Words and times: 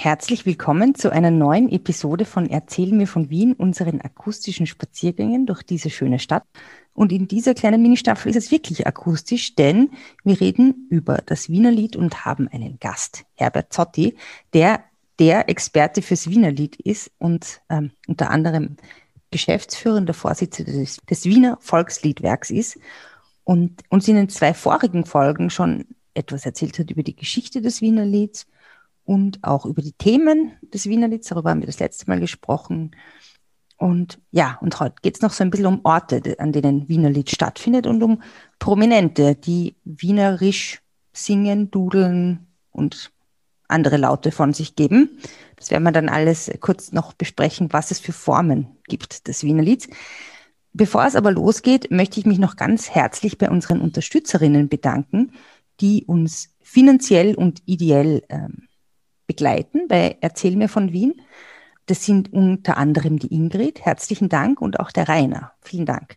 Herzlich 0.00 0.46
willkommen 0.46 0.94
zu 0.94 1.10
einer 1.10 1.32
neuen 1.32 1.68
Episode 1.72 2.24
von 2.24 2.48
Erzähl 2.48 2.92
mir 2.92 3.08
von 3.08 3.30
Wien, 3.30 3.54
unseren 3.54 4.00
akustischen 4.00 4.64
Spaziergängen 4.64 5.44
durch 5.44 5.64
diese 5.64 5.90
schöne 5.90 6.20
Stadt. 6.20 6.44
Und 6.94 7.10
in 7.10 7.26
dieser 7.26 7.52
kleinen 7.52 7.82
Ministaffel 7.82 8.30
ist 8.30 8.36
es 8.36 8.52
wirklich 8.52 8.86
akustisch, 8.86 9.56
denn 9.56 9.90
wir 10.22 10.40
reden 10.40 10.86
über 10.88 11.18
das 11.26 11.48
Wienerlied 11.48 11.96
und 11.96 12.24
haben 12.24 12.46
einen 12.46 12.78
Gast, 12.78 13.24
Herbert 13.34 13.72
Zotti, 13.72 14.14
der 14.52 14.84
der 15.18 15.48
Experte 15.48 16.00
fürs 16.00 16.30
Wienerlied 16.30 16.76
ist 16.76 17.10
und 17.18 17.60
ähm, 17.68 17.90
unter 18.06 18.30
anderem 18.30 18.76
geschäftsführender 19.32 20.14
Vorsitzender 20.14 20.74
des, 20.74 20.98
des 21.10 21.24
Wiener 21.24 21.58
Volksliedwerks 21.60 22.52
ist 22.52 22.78
und 23.42 23.82
uns 23.88 24.06
in 24.06 24.14
den 24.14 24.28
zwei 24.28 24.54
vorigen 24.54 25.04
Folgen 25.04 25.50
schon 25.50 25.86
etwas 26.14 26.46
erzählt 26.46 26.78
hat 26.78 26.92
über 26.92 27.02
die 27.02 27.16
Geschichte 27.16 27.60
des 27.60 27.80
Wienerlieds 27.82 28.46
und 29.08 29.42
auch 29.42 29.64
über 29.64 29.80
die 29.80 29.94
Themen 29.94 30.52
des 30.62 30.86
Wienerlieds. 30.86 31.28
Darüber 31.28 31.48
haben 31.48 31.60
wir 31.60 31.66
das 31.66 31.80
letzte 31.80 32.06
Mal 32.08 32.20
gesprochen. 32.20 32.94
Und 33.78 34.20
ja, 34.32 34.58
und 34.60 34.78
heute 34.80 34.96
geht 35.00 35.16
es 35.16 35.22
noch 35.22 35.32
so 35.32 35.42
ein 35.42 35.48
bisschen 35.48 35.64
um 35.64 35.80
Orte, 35.82 36.36
an 36.38 36.52
denen 36.52 36.90
Wienerlied 36.90 37.30
stattfindet 37.30 37.86
und 37.86 38.02
um 38.02 38.20
Prominente, 38.58 39.34
die 39.34 39.76
wienerisch 39.84 40.82
singen, 41.14 41.70
dudeln 41.70 42.48
und 42.70 43.10
andere 43.66 43.96
Laute 43.96 44.30
von 44.30 44.52
sich 44.52 44.76
geben. 44.76 45.18
Das 45.56 45.70
werden 45.70 45.84
wir 45.84 45.92
dann 45.92 46.10
alles 46.10 46.50
kurz 46.60 46.92
noch 46.92 47.14
besprechen, 47.14 47.72
was 47.72 47.90
es 47.90 48.00
für 48.00 48.12
Formen 48.12 48.66
gibt 48.88 49.26
des 49.26 49.42
Wienerlieds. 49.42 49.88
Bevor 50.74 51.06
es 51.06 51.16
aber 51.16 51.32
losgeht, 51.32 51.90
möchte 51.90 52.20
ich 52.20 52.26
mich 52.26 52.38
noch 52.38 52.56
ganz 52.56 52.90
herzlich 52.90 53.38
bei 53.38 53.48
unseren 53.48 53.80
Unterstützerinnen 53.80 54.68
bedanken, 54.68 55.32
die 55.80 56.04
uns 56.04 56.50
finanziell 56.60 57.34
und 57.34 57.62
ideell 57.64 58.22
ähm, 58.28 58.67
begleiten 59.28 59.86
bei 59.86 60.18
Erzähl 60.20 60.56
mir 60.56 60.68
von 60.68 60.92
Wien. 60.92 61.22
Das 61.86 62.04
sind 62.04 62.32
unter 62.32 62.76
anderem 62.76 63.20
die 63.20 63.32
Ingrid, 63.32 63.84
herzlichen 63.84 64.28
Dank, 64.28 64.60
und 64.60 64.80
auch 64.80 64.90
der 64.90 65.08
Rainer, 65.08 65.52
vielen 65.60 65.86
Dank. 65.86 66.16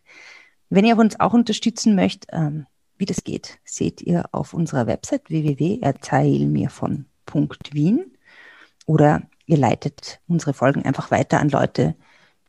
Wenn 0.68 0.84
ihr 0.84 0.98
uns 0.98 1.20
auch 1.20 1.32
unterstützen 1.32 1.94
möchtet, 1.94 2.30
ähm, 2.32 2.66
wie 2.98 3.06
das 3.06 3.22
geht, 3.22 3.60
seht 3.64 4.02
ihr 4.02 4.24
auf 4.32 4.54
unserer 4.54 4.88
Website 4.88 5.30
www.erzählmir.wien 5.30 8.16
oder 8.86 9.22
ihr 9.46 9.56
leitet 9.56 10.20
unsere 10.26 10.54
Folgen 10.54 10.84
einfach 10.84 11.10
weiter 11.10 11.40
an 11.40 11.48
Leute, 11.48 11.96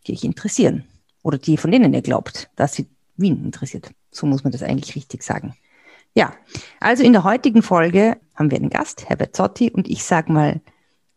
die 0.05 0.13
euch 0.13 0.23
interessieren 0.23 0.85
oder 1.21 1.37
die 1.37 1.57
von 1.57 1.71
denen 1.71 1.93
ihr 1.93 2.01
glaubt, 2.01 2.49
dass 2.55 2.73
sie 2.73 2.87
Wien 3.15 3.43
interessiert. 3.43 3.91
So 4.11 4.27
muss 4.27 4.43
man 4.43 4.51
das 4.51 4.63
eigentlich 4.63 4.95
richtig 4.95 5.23
sagen. 5.23 5.55
Ja, 6.15 6.33
also 6.79 7.03
in 7.03 7.13
der 7.13 7.23
heutigen 7.23 7.63
Folge 7.63 8.17
haben 8.35 8.51
wir 8.51 8.57
einen 8.57 8.69
Gast, 8.69 9.09
Herbert 9.09 9.35
Zotti, 9.35 9.71
und 9.71 9.87
ich 9.87 10.03
sage 10.03 10.31
mal 10.31 10.61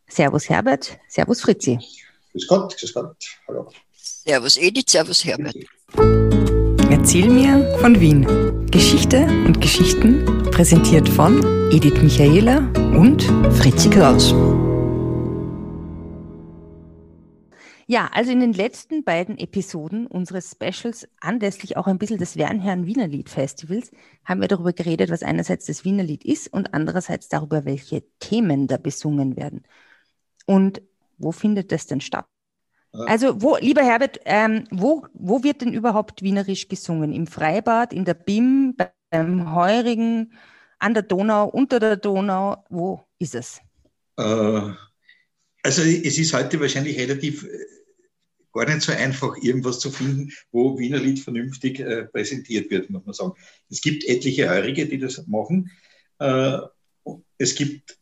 Servus 0.09 0.49
Herbert, 0.49 0.99
Servus 1.09 1.43
Fritzi. 1.43 1.79
Grüß 2.33 2.47
Gott, 2.49 2.77
grüß 2.79 2.95
Gott, 2.95 3.17
hallo. 3.47 3.71
Servus 3.95 4.57
Edith, 4.57 4.87
Servus 4.89 5.25
Herbert. 5.25 5.57
Erzähl 6.91 7.29
mir 7.29 7.79
von 7.81 8.01
Wien. 8.01 8.67
Geschichte 8.71 9.25
und 9.47 9.61
Geschichten 9.61 10.25
präsentiert 10.51 11.09
von 11.09 11.43
Edith 11.71 12.03
Michaela 12.03 12.59
und 12.97 13.23
Fritzi 13.57 13.91
Kraus. 13.91 14.35
Ja, 17.89 18.11
also 18.13 18.33
in 18.33 18.41
den 18.41 18.53
letzten 18.53 19.05
beiden 19.05 19.39
Episoden 19.39 20.09
unseres 20.09 20.51
Specials, 20.51 21.09
anlässlich 21.21 21.77
auch 21.77 21.87
ein 21.87 21.99
bisschen 21.99 22.19
des 22.19 22.37
Wernherrn 22.37 22.85
Wienerlied 22.85 23.31
Festivals, 23.31 23.93
haben 24.25 24.41
wir 24.41 24.49
darüber 24.49 24.73
geredet, 24.73 25.11
was 25.11 25.23
einerseits 25.23 25.67
das 25.67 25.85
Wienerlied 25.85 26.25
ist 26.25 26.53
und 26.53 26.75
andererseits 26.75 27.29
darüber, 27.29 27.65
welche 27.65 28.03
Themen 28.19 28.67
da 28.67 28.77
besungen 28.77 29.37
werden. 29.37 29.63
Und 30.47 30.83
wo 31.19 31.31
findet 31.31 31.71
das 31.71 31.87
denn 31.87 32.01
statt? 32.01 32.27
Also, 32.93 33.43
wo, 33.43 33.57
lieber 33.57 33.83
Herbert, 33.83 34.21
ähm, 34.25 34.65
wo, 34.71 35.07
wo 35.13 35.45
wird 35.45 35.61
denn 35.61 35.73
überhaupt 35.73 36.23
Wienerisch 36.23 36.69
gesungen? 36.69 37.13
Im 37.13 37.27
Freibad, 37.27 37.93
in 37.93 38.05
der 38.05 38.15
BIM, 38.15 38.75
beim 39.11 39.55
Heurigen, 39.55 40.33
an 40.79 40.95
der 40.95 41.03
Donau, 41.03 41.47
unter 41.49 41.79
der 41.79 41.97
Donau? 41.97 42.65
Wo 42.71 43.05
ist 43.19 43.35
es? 43.35 43.61
Äh, 44.19 44.73
also, 45.67 45.83
es 45.83 46.17
ist 46.17 46.33
heute 46.33 46.61
wahrscheinlich 46.61 46.97
relativ 46.97 47.45
äh, 47.45 47.49
gar 48.53 48.67
nicht 48.67 48.83
so 48.83 48.93
einfach, 48.93 49.37
irgendwas 49.43 49.81
zu 49.81 49.91
finden, 49.91 50.33
wo 50.53 50.79
Wienerlied 50.79 51.19
vernünftig 51.19 51.81
äh, 51.81 52.05
präsentiert 52.05 52.71
wird, 52.71 52.89
muss 52.89 53.05
man 53.05 53.15
sagen. 53.15 53.33
Es 53.69 53.81
gibt 53.81 54.05
etliche 54.05 54.49
Heurige, 54.49 54.87
die 54.87 54.99
das 54.99 55.27
machen. 55.27 55.71
Äh, 56.21 56.59
es 57.39 57.55
gibt 57.55 57.99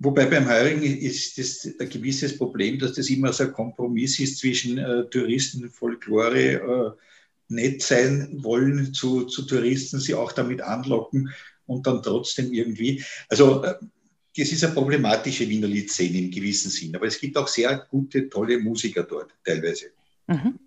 Wobei 0.00 0.26
beim 0.26 0.48
Heurigen 0.48 0.82
ist 0.82 1.38
das 1.38 1.66
ein 1.80 1.88
gewisses 1.88 2.36
Problem, 2.36 2.78
dass 2.78 2.94
das 2.94 3.08
immer 3.08 3.32
so 3.32 3.44
ein 3.44 3.52
Kompromiss 3.52 4.18
ist 4.18 4.38
zwischen 4.38 4.76
äh, 4.76 5.04
Touristen, 5.08 5.70
Folklore, 5.70 6.38
äh, 6.38 6.90
nett 7.48 7.80
sein 7.80 8.28
wollen 8.42 8.92
zu, 8.92 9.24
zu 9.24 9.46
Touristen, 9.46 10.00
sie 10.00 10.14
auch 10.14 10.32
damit 10.32 10.60
anlocken 10.60 11.32
und 11.66 11.86
dann 11.86 12.02
trotzdem 12.02 12.52
irgendwie. 12.52 13.02
Also 13.30 13.62
äh, 13.62 13.76
das 14.36 14.50
ist 14.50 14.64
eine 14.64 14.74
problematische 14.74 15.48
Wiener 15.48 15.68
Liedszene 15.68 16.18
im 16.18 16.30
gewissen 16.30 16.70
Sinn, 16.70 16.94
aber 16.96 17.06
es 17.06 17.20
gibt 17.20 17.36
auch 17.36 17.48
sehr 17.48 17.86
gute, 17.90 18.28
tolle 18.28 18.58
Musiker 18.58 19.04
dort 19.04 19.32
teilweise. 19.44 19.86
Mhm. 20.26 20.58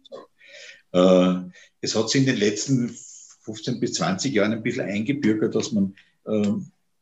Äh, 0.93 1.33
es 1.81 1.95
hat 1.95 2.09
sich 2.09 2.21
in 2.21 2.27
den 2.27 2.37
letzten 2.37 2.95
15 3.41 3.79
bis 3.79 3.93
20 3.93 4.33
Jahren 4.33 4.53
ein 4.53 4.63
bisschen 4.63 4.85
eingebürgert, 4.85 5.55
dass 5.55 5.71
man 5.71 5.95
äh, 6.25 6.51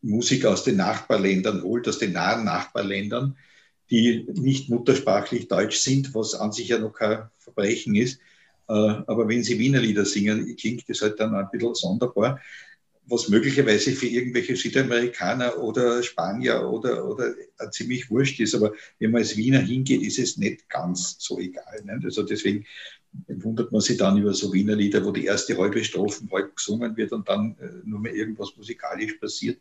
Musik 0.01 0.45
aus 0.45 0.63
den 0.63 0.77
Nachbarländern 0.77 1.63
holt, 1.63 1.87
aus 1.87 1.99
den 1.99 2.13
nahen 2.13 2.45
Nachbarländern, 2.45 3.37
die 3.89 4.25
nicht 4.33 4.69
muttersprachlich 4.69 5.47
Deutsch 5.47 5.77
sind, 5.77 6.13
was 6.15 6.33
an 6.33 6.51
sich 6.51 6.69
ja 6.69 6.79
noch 6.79 6.93
kein 6.93 7.29
Verbrechen 7.37 7.95
ist. 7.95 8.19
Äh, 8.67 8.73
aber 8.73 9.27
wenn 9.27 9.43
sie 9.43 9.59
Wiener 9.59 9.79
Lieder 9.79 10.05
singen, 10.05 10.55
klingt 10.55 10.87
das 10.89 11.01
halt 11.01 11.19
dann 11.19 11.35
ein 11.35 11.49
bisschen 11.51 11.75
sonderbar, 11.75 12.39
was 13.07 13.29
möglicherweise 13.29 13.91
für 13.91 14.07
irgendwelche 14.07 14.55
Südamerikaner 14.55 15.57
oder 15.59 16.01
Spanier 16.01 16.67
oder, 16.67 17.07
oder 17.07 17.33
ziemlich 17.71 18.09
wurscht 18.09 18.39
ist. 18.39 18.55
Aber 18.55 18.73
wenn 18.99 19.11
man 19.11 19.21
als 19.21 19.37
Wiener 19.37 19.59
hingeht, 19.59 20.01
ist 20.01 20.19
es 20.19 20.37
nicht 20.37 20.67
ganz 20.69 21.17
so 21.19 21.39
egal. 21.39 21.83
Ne? 21.83 21.99
Also 22.03 22.23
deswegen 22.23 22.65
wundert 23.27 23.71
man 23.71 23.81
sich 23.81 23.97
dann 23.97 24.17
über 24.17 24.33
so 24.33 24.51
Wiener 24.53 24.75
Lieder, 24.75 25.05
wo 25.05 25.11
die 25.11 25.25
erste 25.25 25.57
halbe 25.57 25.83
Strophen 25.83 26.29
halb 26.31 26.55
gesungen 26.55 26.97
wird 26.97 27.11
und 27.11 27.29
dann 27.29 27.55
äh, 27.59 27.87
nur 27.87 27.99
mehr 27.99 28.13
irgendwas 28.13 28.55
musikalisch 28.57 29.13
passiert. 29.13 29.59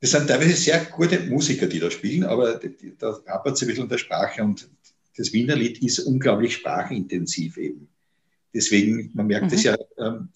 Das 0.00 0.12
sind 0.12 0.28
teilweise 0.28 0.54
sehr 0.54 0.84
gute 0.86 1.20
Musiker, 1.20 1.66
die 1.66 1.78
da 1.78 1.90
spielen, 1.90 2.24
aber 2.24 2.58
da 2.98 3.20
hapert 3.26 3.56
es 3.56 3.62
ein 3.62 3.68
bisschen 3.68 3.82
an 3.82 3.90
der 3.90 3.98
Sprache 3.98 4.42
und 4.42 4.68
das 5.16 5.32
Wiener 5.32 5.56
Lied 5.56 5.82
ist 5.82 5.98
unglaublich 5.98 6.54
sprachintensiv 6.54 7.58
eben. 7.58 7.88
Deswegen, 8.54 9.10
man 9.14 9.26
merkt 9.26 9.52
es 9.52 9.60
mhm. 9.60 9.66
ja, 9.66 9.76
ähm, 9.98 10.28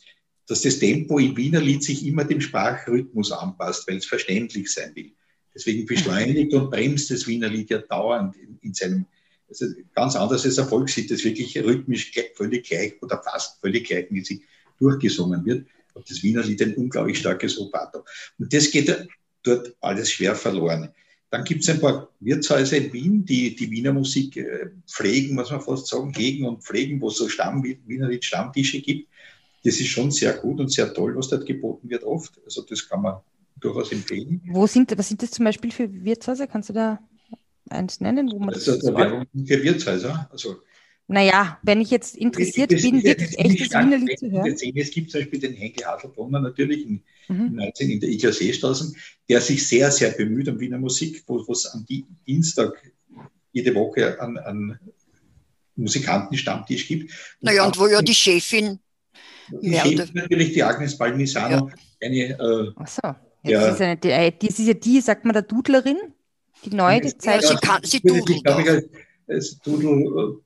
dass 0.47 0.63
das 0.63 0.79
Tempo 0.79 1.19
im 1.19 1.37
Wiener 1.37 1.61
Lied 1.61 1.83
sich 1.83 2.07
immer 2.07 2.25
dem 2.25 2.41
Sprachrhythmus 2.41 3.33
anpasst, 3.33 3.89
weil 3.89 3.97
es 3.97 4.07
verständlich 4.07 4.73
sein 4.73 4.95
will. 4.95 5.13
Deswegen 5.55 5.87
beschleunigt 5.87 6.53
und 6.53 6.71
bremst 6.71 7.11
das 7.11 7.27
Wiener 7.27 7.49
Lied 7.49 7.71
ja 7.71 7.79
dauernd 7.79 8.37
in, 8.37 8.59
in 8.61 8.75
seinem 8.75 9.07
also 9.49 9.67
ganz 9.95 10.17
anders 10.17 10.45
als 10.45 10.59
ein 10.59 10.67
Volkslied, 10.67 11.11
das 11.11 11.25
wirklich 11.25 11.57
rhythmisch 11.59 12.13
völlig 12.35 12.67
gleich 12.67 13.01
oder 13.03 13.23
fast 13.23 13.61
völlig 13.61 13.87
gleichmäßig 13.87 14.43
durchgesungen 14.79 15.45
wird. 15.45 15.67
Und 15.93 16.11
das 16.11 16.23
Wiener 16.23 16.43
Lied 16.43 16.61
ein 16.63 16.75
unglaublich 16.75 17.19
starkes 17.19 17.59
Rubato. 17.59 18.05
Und 18.39 18.53
das 18.53 18.71
geht 18.71 19.07
dort 19.43 19.77
alles 19.81 20.11
schwer 20.11 20.35
verloren. 20.35 20.89
Dann 21.31 21.45
gibt 21.45 21.63
es 21.63 21.69
ein 21.69 21.81
paar 21.81 22.11
Wirtshäuser 22.21 22.77
in 22.77 22.93
Wien, 22.93 23.25
die 23.25 23.55
die 23.55 23.71
Wiener 23.71 23.93
Musik 23.93 24.37
äh, 24.37 24.71
pflegen, 24.89 25.35
muss 25.35 25.51
man 25.51 25.61
fast 25.61 25.89
sagen, 25.89 26.13
hegen 26.15 26.47
und 26.47 26.63
pflegen, 26.63 27.01
wo 27.01 27.09
es 27.09 27.17
so 27.17 27.29
Stamm, 27.29 27.63
Wiener 27.63 28.09
Lied 28.09 28.25
Stammtische 28.25 28.81
gibt. 28.81 29.09
Das 29.65 29.81
ist 29.81 29.89
schon 29.89 30.11
sehr 30.11 30.35
gut 30.35 30.61
und 30.61 30.71
sehr 30.71 30.93
toll, 30.93 31.17
was 31.17 31.29
dort 31.29 31.47
geboten 31.47 31.89
wird 31.89 32.05
oft. 32.05 32.39
Also 32.45 32.63
das 32.63 32.89
kann 32.89 33.03
man 33.03 33.17
durchaus 33.59 33.93
empfehlen. 33.93 34.43
Wo 34.47 34.67
sind, 34.67 34.97
was 34.97 35.09
sind 35.09 35.23
das 35.23 35.31
zum 35.31 35.45
Beispiel 35.45 35.73
für 35.73 35.91
Wirtshäuser? 36.05 36.47
Kannst 36.47 36.69
du 36.69 36.75
da 36.75 37.01
eins 37.71 38.01
nennen, 38.01 38.31
wo 38.31 38.39
man 38.39 38.51
das. 38.51 38.69
Also 38.69 38.81
das 38.81 38.97
Werbung 38.97 39.27
für 39.47 39.63
Wirtshäuser. 39.63 40.29
Also, 40.31 40.57
naja, 41.07 41.59
wenn 41.63 41.81
ich 41.81 41.91
jetzt 41.91 42.17
interessiert 42.17 42.73
das, 42.73 42.83
bin, 42.83 43.03
wirklich 43.03 43.39
echtes 43.39 43.71
Wienerlied 43.71 44.19
zu 44.19 44.31
hören. 44.31 44.57
Es 44.77 44.91
gibt 44.91 45.11
zum 45.11 45.21
Beispiel 45.21 45.41
den 45.41 45.55
Henkel 45.55 45.87
Haselbrunner 45.87 46.41
natürlich 46.41 46.87
in, 46.87 47.03
mhm. 47.29 47.57
19 47.57 47.91
in 47.91 48.01
der 48.01 48.09
Iker 48.09 48.33
Seestraßen, 48.33 48.97
der 49.29 49.41
sich 49.41 49.67
sehr, 49.67 49.91
sehr 49.91 50.11
bemüht 50.11 50.49
um 50.49 50.59
Wiener 50.61 50.79
Musik, 50.79 51.23
wo 51.27 51.41
es 51.53 51.67
am 51.67 51.87
Dienstag 52.27 52.83
jede 53.53 53.75
Woche 53.75 54.21
an, 54.21 54.39
an 54.39 54.79
Musikantenstammtisch 55.77 56.89
gibt. 56.89 57.13
Naja, 57.41 57.67
und 57.67 57.79
wo 57.79 57.87
ja 57.87 58.01
die 58.01 58.15
Chefin. 58.15 58.79
Die 59.51 59.75
Chefin 59.75 60.11
natürlich, 60.15 60.53
die 60.53 60.63
Agnes 60.63 60.97
Balmisano, 60.97 61.69
ja. 61.69 61.75
eine. 62.01 62.17
Äh, 62.17 62.73
Ach 62.77 62.87
so. 62.87 63.15
Ja. 63.43 63.61
Das, 63.61 63.75
ist 63.75 63.81
eine, 63.83 63.97
die, 63.97 64.49
das 64.49 64.59
ist 64.59 64.67
ja 64.67 64.75
die, 64.75 65.01
sagt 65.01 65.25
man, 65.25 65.35
der 65.35 65.43
Dudlerin? 65.43 65.99
Die 66.65 66.75
neue 66.75 67.01
die 67.01 67.17
Zeit. 67.19 67.43
Ja, 67.43 67.49
sie 67.49 67.57
kann, 67.57 67.83
sie 67.85 68.01
dudelt. 68.01 68.31
Ich 68.31 68.45
glaube, 68.45 68.89
als 69.29 69.59
Dudel, 69.59 70.41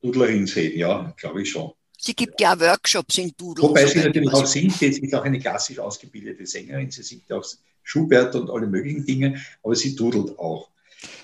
Dudlerin 0.00 0.46
sehen, 0.46 0.78
ja, 0.78 1.12
glaube 1.18 1.42
ich 1.42 1.50
schon. 1.50 1.72
Sie 1.98 2.14
gibt 2.14 2.40
ja 2.40 2.58
Workshops 2.58 3.18
in 3.18 3.32
Dudel. 3.36 3.64
Wobei 3.64 3.86
sie 3.86 3.98
natürlich 3.98 4.32
auch 4.32 4.46
singt, 4.46 4.74
sie 4.74 4.86
ist 4.86 5.14
auch 5.14 5.24
eine 5.24 5.38
klassisch 5.38 5.78
ausgebildete 5.78 6.44
Sängerin. 6.46 6.90
Sie 6.90 7.02
singt 7.02 7.30
auch 7.32 7.44
Schubert 7.82 8.34
und 8.34 8.50
alle 8.50 8.66
möglichen 8.66 9.04
Dinge, 9.04 9.40
aber 9.62 9.74
sie 9.74 9.94
dudelt 9.94 10.38
auch. 10.38 10.68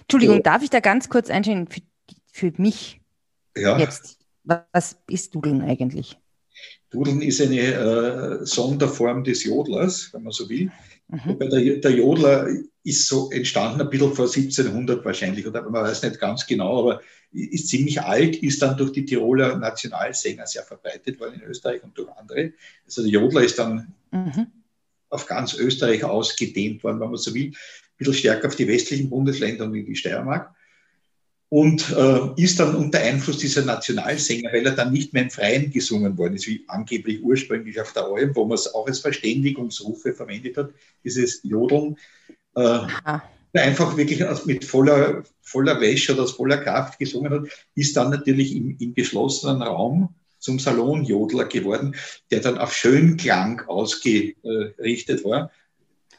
Entschuldigung, 0.02 0.36
Ja. 0.36 0.42
darf 0.42 0.62
ich 0.62 0.70
da 0.70 0.80
ganz 0.80 1.08
kurz 1.08 1.30
einstellen 1.30 1.68
für, 1.68 1.80
für 2.32 2.52
mich 2.56 3.00
Ja, 3.56 3.78
jetzt? 3.78 4.18
Was, 4.44 4.60
was 4.72 4.96
ist 5.08 5.34
Dudeln 5.34 5.62
eigentlich? 5.62 6.18
Dudeln 6.90 7.22
ist 7.22 7.40
eine 7.40 7.60
äh, 7.60 8.46
Sonderform 8.46 9.24
des 9.24 9.44
Jodlers, 9.44 10.10
wenn 10.12 10.24
man 10.24 10.32
so 10.32 10.48
will. 10.48 10.70
Mhm. 11.08 11.20
Wobei 11.24 11.46
der, 11.46 11.76
der 11.76 11.90
Jodler 11.92 12.48
ist 12.82 13.06
so 13.06 13.30
entstanden 13.30 13.80
ein 13.80 13.90
bisschen 13.90 14.14
vor 14.14 14.26
1700 14.26 15.04
wahrscheinlich, 15.04 15.46
oder 15.46 15.62
man 15.62 15.84
weiß 15.84 16.02
nicht 16.02 16.18
ganz 16.18 16.46
genau, 16.46 16.80
aber 16.80 17.00
ist 17.32 17.68
ziemlich 17.68 18.02
alt, 18.02 18.36
ist 18.42 18.60
dann 18.62 18.76
durch 18.76 18.92
die 18.92 19.04
Tiroler 19.04 19.56
Nationalsänger 19.56 20.46
sehr 20.46 20.64
verbreitet 20.64 21.20
worden 21.20 21.40
in 21.40 21.42
Österreich 21.42 21.82
und 21.84 21.96
durch 21.96 22.08
andere. 22.16 22.52
Also 22.84 23.02
der 23.02 23.10
Jodler 23.10 23.42
ist 23.42 23.58
dann 23.58 23.94
Mhm. 24.12 24.46
auf 25.08 25.26
ganz 25.26 25.54
Österreich 25.54 26.04
ausgedehnt 26.04 26.82
worden, 26.82 27.00
wenn 27.00 27.10
man 27.10 27.16
so 27.16 27.34
will, 27.34 27.48
ein 27.48 27.54
bisschen 27.96 28.14
stärker 28.14 28.48
auf 28.48 28.56
die 28.56 28.68
westlichen 28.68 29.10
Bundesländer 29.10 29.64
und 29.64 29.74
in 29.74 29.86
die 29.86 29.96
Steiermark. 29.96 30.54
Und 31.50 31.90
äh, 31.90 32.42
ist 32.42 32.60
dann 32.60 32.76
unter 32.76 33.00
Einfluss 33.00 33.38
dieser 33.38 33.64
Nationalsänger, 33.64 34.52
weil 34.52 34.64
er 34.66 34.76
dann 34.76 34.92
nicht 34.92 35.12
mehr 35.12 35.24
im 35.24 35.30
Freien 35.30 35.72
gesungen 35.72 36.16
worden 36.16 36.34
ist, 36.34 36.46
wie 36.46 36.64
angeblich 36.68 37.22
ursprünglich 37.22 37.80
auf 37.80 37.92
der 37.92 38.04
Alm, 38.04 38.34
wo 38.36 38.44
man 38.44 38.54
es 38.54 38.72
auch 38.72 38.86
als 38.86 39.00
Verständigungsrufe 39.00 40.14
verwendet 40.14 40.56
hat, 40.56 40.70
dieses 41.02 41.40
Jodeln, 41.42 41.96
äh, 42.54 42.78
einfach 43.52 43.96
wirklich 43.96 44.24
mit 44.44 44.64
voller, 44.64 45.24
voller 45.42 45.80
Wäsche 45.80 46.12
oder 46.12 46.22
aus 46.22 46.32
voller 46.32 46.58
Kraft 46.58 47.00
gesungen 47.00 47.32
hat, 47.32 47.48
ist 47.74 47.96
dann 47.96 48.10
natürlich 48.10 48.54
im, 48.54 48.76
im 48.78 48.94
geschlossenen 48.94 49.62
Raum 49.62 50.14
zum 50.38 50.58
Salonjodler 50.58 51.46
geworden, 51.46 51.96
der 52.30 52.40
dann 52.40 52.58
auf 52.58 52.72
Schönklang 52.72 53.60
ausgerichtet 53.66 55.24
war. 55.24 55.50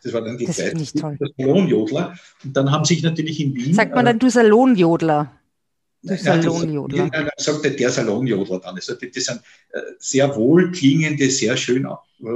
Das 0.04 0.14
war 0.14 0.22
dann 0.22 0.38
die 0.38 0.46
Das 0.46 0.58
Zeit 0.58 0.76
der 0.76 1.30
Salonjodler. 1.38 2.16
Und 2.44 2.58
dann 2.58 2.72
haben 2.72 2.86
sich 2.86 3.04
natürlich 3.04 3.40
in 3.40 3.56
Wien. 3.56 3.74
Sagt 3.74 3.94
man 3.94 4.06
äh, 4.06 4.10
dann, 4.10 4.20
du 4.20 4.30
Salonjodler? 4.30 5.32
Du 6.02 6.18
Salonjodler. 6.18 6.98
Nein, 6.98 7.12
nein, 7.12 7.30
sagt 7.38 7.64
der, 7.64 7.90
Salonjodler 7.90 8.60
dann. 8.60 8.76
Also 8.76 8.96
das 8.96 9.24
sind 9.24 9.42
äh, 9.72 9.80
sehr 10.00 10.36
wohlklingende, 10.36 11.30
sehr 11.30 11.56
schön 11.56 11.86
äh, 11.86 12.28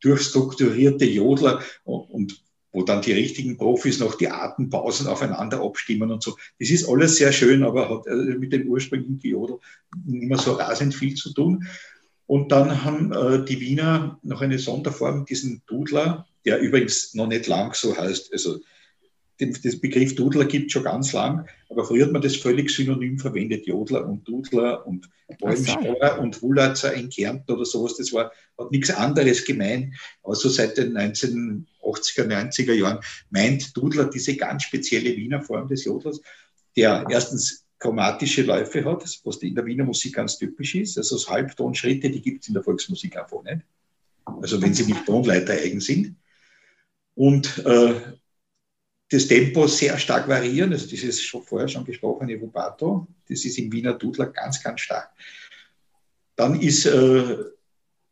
durchstrukturierte 0.00 1.04
Jodler 1.04 1.60
und, 1.84 2.42
wo 2.72 2.84
dann 2.84 3.02
die 3.02 3.12
richtigen 3.12 3.56
Profis 3.56 3.98
noch 3.98 4.14
die 4.14 4.28
Atempausen 4.28 5.08
aufeinander 5.08 5.60
abstimmen 5.60 6.12
und 6.12 6.22
so. 6.22 6.36
Das 6.60 6.70
ist 6.70 6.88
alles 6.88 7.16
sehr 7.16 7.32
schön, 7.32 7.64
aber 7.64 7.90
hat 7.90 8.06
mit 8.38 8.52
dem 8.52 8.68
ursprünglichen 8.68 9.18
Jodel 9.18 9.58
nicht 10.06 10.28
mehr 10.28 10.38
so 10.38 10.52
rasend 10.52 10.94
viel 10.94 11.14
zu 11.14 11.34
tun. 11.34 11.66
Und 12.26 12.52
dann 12.52 12.84
haben 12.84 13.12
äh, 13.12 13.44
die 13.44 13.60
Wiener 13.60 14.20
noch 14.22 14.40
eine 14.40 14.60
Sonderform, 14.60 15.24
diesen 15.24 15.62
Dudler, 15.66 16.28
der 16.44 16.60
übrigens 16.60 17.14
noch 17.14 17.26
nicht 17.26 17.46
lang 17.46 17.74
so 17.74 17.96
heißt. 17.96 18.32
Also 18.32 18.60
den, 19.40 19.56
das 19.62 19.80
Begriff 19.80 20.14
Dudler 20.14 20.44
gibt 20.44 20.70
schon 20.70 20.84
ganz 20.84 21.12
lang, 21.12 21.48
aber 21.70 21.84
früher 21.84 22.06
hat 22.06 22.12
man 22.12 22.22
das 22.22 22.36
völlig 22.36 22.70
synonym 22.70 23.18
verwendet, 23.18 23.66
Jodler 23.66 24.06
und 24.06 24.26
Dudler 24.28 24.86
und 24.86 25.08
Wolmsteuer 25.40 26.18
und 26.18 26.42
Wulatzer 26.42 26.92
in 26.94 27.08
Kärnten 27.08 27.50
oder 27.52 27.64
sowas. 27.64 27.96
Das 27.96 28.12
war, 28.12 28.30
hat 28.58 28.70
nichts 28.70 28.90
anderes 28.90 29.44
gemeint, 29.44 29.94
außer 30.22 30.50
seit 30.50 30.76
den 30.76 30.96
1980er, 30.96 32.26
90er 32.26 32.74
Jahren 32.74 32.98
meint 33.30 33.76
Dudler 33.76 34.10
diese 34.10 34.36
ganz 34.36 34.64
spezielle 34.64 35.16
Wiener 35.16 35.42
Form 35.42 35.68
des 35.68 35.84
Jodlers, 35.84 36.20
der 36.76 37.06
erstens 37.08 37.64
chromatische 37.78 38.42
Läufe 38.42 38.84
hat, 38.84 39.04
was 39.24 39.36
in 39.38 39.54
der 39.54 39.64
Wiener 39.64 39.84
Musik 39.84 40.14
ganz 40.14 40.36
typisch 40.36 40.74
ist. 40.74 40.98
Also 40.98 41.16
das 41.16 41.28
Halbtonschritte, 41.28 42.10
die 42.10 42.20
gibt 42.20 42.42
es 42.42 42.48
in 42.48 42.54
der 42.54 42.62
Volksmusik 42.62 43.16
einfach 43.16 43.42
nicht. 43.42 43.62
Also 44.26 44.60
wenn 44.60 44.74
sie 44.74 44.84
nicht 44.84 45.06
Tonleiter 45.06 45.54
eigen 45.54 45.80
sind. 45.80 46.16
Und 47.20 47.58
äh, 47.66 48.00
das 49.10 49.28
Tempo 49.28 49.66
sehr 49.66 49.98
stark 49.98 50.26
variieren. 50.26 50.72
Also 50.72 50.86
dieses 50.86 51.20
schon 51.20 51.42
vorher 51.42 51.68
schon 51.68 51.84
gesprochene 51.84 52.34
Rubato, 52.38 53.06
das 53.28 53.44
ist 53.44 53.58
im 53.58 53.70
Wiener 53.70 53.92
Dudler 53.92 54.28
ganz, 54.28 54.62
ganz 54.62 54.80
stark. 54.80 55.10
Dann 56.34 56.58
ist, 56.58 56.86
äh, 56.86 57.36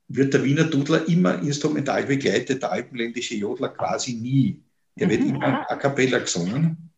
wird 0.08 0.34
der 0.34 0.44
Wiener 0.44 0.64
Dudler 0.64 1.08
immer 1.08 1.40
instrumental 1.40 2.04
begleitet, 2.04 2.62
der 2.62 2.70
alpenländische 2.70 3.34
Jodler 3.36 3.70
quasi 3.70 4.12
nie. 4.12 4.60
Der 4.94 5.08
wird 5.08 5.22
Mhm. 5.22 5.36
immer 5.36 5.70
a 5.70 5.76
cappella 5.76 6.18
gesungen. 6.18 6.90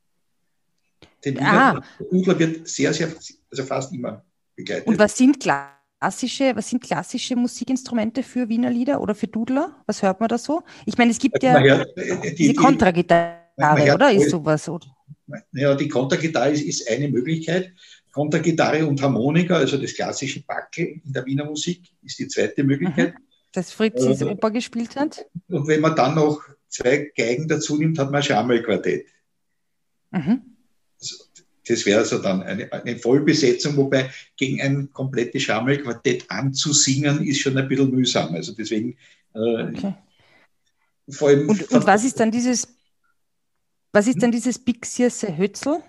Der. 1.24 1.36
Wiener 1.36 1.84
Dudler 2.10 2.38
wird 2.40 2.66
sehr, 2.66 2.92
sehr, 2.92 3.14
also 3.52 3.62
fast 3.64 3.92
immer 3.92 4.24
begleitet. 4.56 4.88
Und 4.88 4.98
was 4.98 5.16
sind 5.16 5.38
klassische, 6.00 6.56
was 6.56 6.70
sind 6.70 6.82
klassische 6.82 7.36
Musikinstrumente 7.36 8.22
für 8.22 8.48
Wiener 8.48 8.70
Lieder 8.70 9.00
oder 9.00 9.14
für 9.14 9.28
Dudler? 9.28 9.82
Was 9.86 10.02
hört 10.02 10.20
man 10.20 10.28
da 10.28 10.38
so? 10.38 10.62
Ich 10.86 10.96
meine, 10.96 11.10
es 11.10 11.18
gibt 11.18 11.42
ja 11.42 11.58
hört, 11.60 11.96
äh, 11.96 12.16
die, 12.22 12.34
diese 12.34 12.50
die, 12.52 12.54
Kontragitarre, 12.54 13.94
oder? 13.94 14.10
Ist 14.10 14.30
sowas? 14.30 14.68
Oder? 14.68 14.86
Ja, 15.52 15.74
die 15.74 15.88
Kontergitarre 15.88 16.52
ist, 16.52 16.62
ist 16.62 16.90
eine 16.90 17.08
Möglichkeit. 17.08 17.72
Kontergitarre 18.12 18.86
und 18.86 19.00
Harmonika, 19.00 19.56
also 19.56 19.76
das 19.76 19.94
klassische 19.94 20.42
Backel 20.44 21.00
in 21.04 21.12
der 21.12 21.24
Wiener 21.26 21.44
Musik, 21.44 21.82
ist 22.02 22.18
die 22.18 22.26
zweite 22.26 22.64
Möglichkeit. 22.64 23.14
Das 23.52 23.72
Fritzis 23.72 24.22
Äh, 24.22 24.24
Oper 24.24 24.50
gespielt 24.50 24.96
hat? 24.96 25.26
Und 25.48 25.68
wenn 25.68 25.80
man 25.80 25.94
dann 25.94 26.14
noch 26.14 26.40
zwei 26.68 27.12
Geigen 27.16 27.46
dazu 27.46 27.76
nimmt, 27.76 27.98
hat 27.98 28.06
man 28.10 28.16
ein 28.16 28.22
Schammelquartett. 28.22 29.06
Mhm. 30.12 30.49
Das 31.70 31.86
wäre 31.86 32.00
also 32.00 32.18
dann 32.18 32.42
eine, 32.42 32.72
eine 32.72 32.98
Vollbesetzung, 32.98 33.76
wobei 33.76 34.10
gegen 34.36 34.60
ein 34.60 34.90
komplettes 34.92 35.42
Schammelquartett 35.42 36.30
anzusingen, 36.30 37.24
ist 37.24 37.38
schon 37.40 37.56
ein 37.56 37.68
bisschen 37.68 37.90
mühsam. 37.90 38.34
Also 38.34 38.52
deswegen 38.52 38.96
äh, 39.34 39.38
Okay. 39.38 39.94
vor 41.10 41.28
allem. 41.28 41.48
Und, 41.48 41.70
und 41.70 41.86
was 41.86 42.04
ist 42.04 42.18
dann 42.18 42.30
dieses, 42.30 42.68
was 43.92 44.06
ist 44.06 44.22
dann 44.22 44.32
dieses 44.32 44.58
Bixierse 44.58 45.36
Hötzel, 45.36 45.82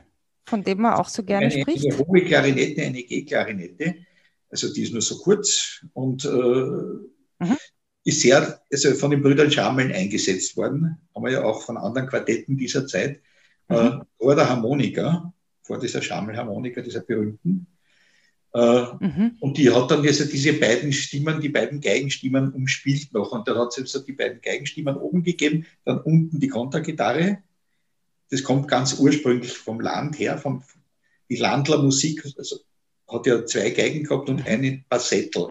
von 0.46 0.64
dem 0.64 0.82
man 0.82 0.94
auch 0.94 1.10
so 1.10 1.24
gerne 1.24 1.48
eine, 1.48 1.62
spricht? 1.62 1.86
eine 1.86 1.98
hohe 1.98 2.24
Klarinette, 2.26 2.82
eine 2.82 3.04
G-Klarinette. 3.04 3.96
Also 4.50 4.74
die 4.74 4.84
ist 4.84 4.94
nur 4.94 5.02
so 5.02 5.18
kurz 5.20 5.84
und 5.94 6.26
äh, 6.26 6.30
Mhm. 7.44 7.58
ist 8.04 8.22
sehr, 8.22 8.62
also 8.72 8.94
von 8.94 9.10
den 9.12 9.22
Brüdern 9.24 9.50
Schammeln 9.52 9.92
eingesetzt 9.92 10.56
worden. 10.58 10.98
Haben 11.16 11.26
wir 11.26 11.32
ja 11.32 11.44
auch 11.44 11.64
von 11.64 11.78
anderen 11.78 12.08
Quartetten 12.08 12.56
dieser 12.58 12.86
Zeit. 12.86 13.22
Mhm. 13.70 13.76
Äh, 13.76 13.92
vor 14.20 14.36
der 14.36 14.50
Harmonika, 14.50 15.34
vor 15.64 15.80
dieser 15.80 16.02
Schammelharmonika, 16.02 16.82
dieser 16.82 17.02
berühmten. 17.02 17.68
Äh, 18.54 18.86
Mhm. 19.00 19.38
und 19.40 19.58
die 19.58 19.72
hat 19.72 19.92
dann 19.92 20.06
also 20.06 20.26
diese 20.26 20.54
beiden 20.54 20.92
Stimmen, 20.92 21.40
die 21.40 21.50
beiden 21.50 21.80
Geigenstimmen 21.80 22.52
umspielt 22.52 23.14
noch. 23.14 23.32
Und 23.32 23.48
dann 23.48 23.58
hat 23.58 23.72
sie 23.72 23.86
so 23.86 24.00
die 24.00 24.12
beiden 24.12 24.42
Geigenstimmen 24.42 24.98
oben 24.98 25.24
gegeben, 25.24 25.66
dann 25.86 26.02
unten 26.02 26.40
die 26.40 26.50
Kontergitarre. 26.50 27.38
Das 28.30 28.44
kommt 28.44 28.68
ganz 28.68 29.00
ursprünglich 29.00 29.54
vom 29.54 29.80
Land 29.80 30.20
her, 30.20 30.38
vom, 30.38 30.64
die 31.30 31.38
Landlermusik 31.38 32.26
also 32.38 32.58
hat 33.08 33.26
ja 33.26 33.46
zwei 33.46 33.70
Geigen 33.72 34.04
gehabt 34.04 34.30
und 34.30 34.46
eine 34.46 34.84
Bassettel. 34.90 35.48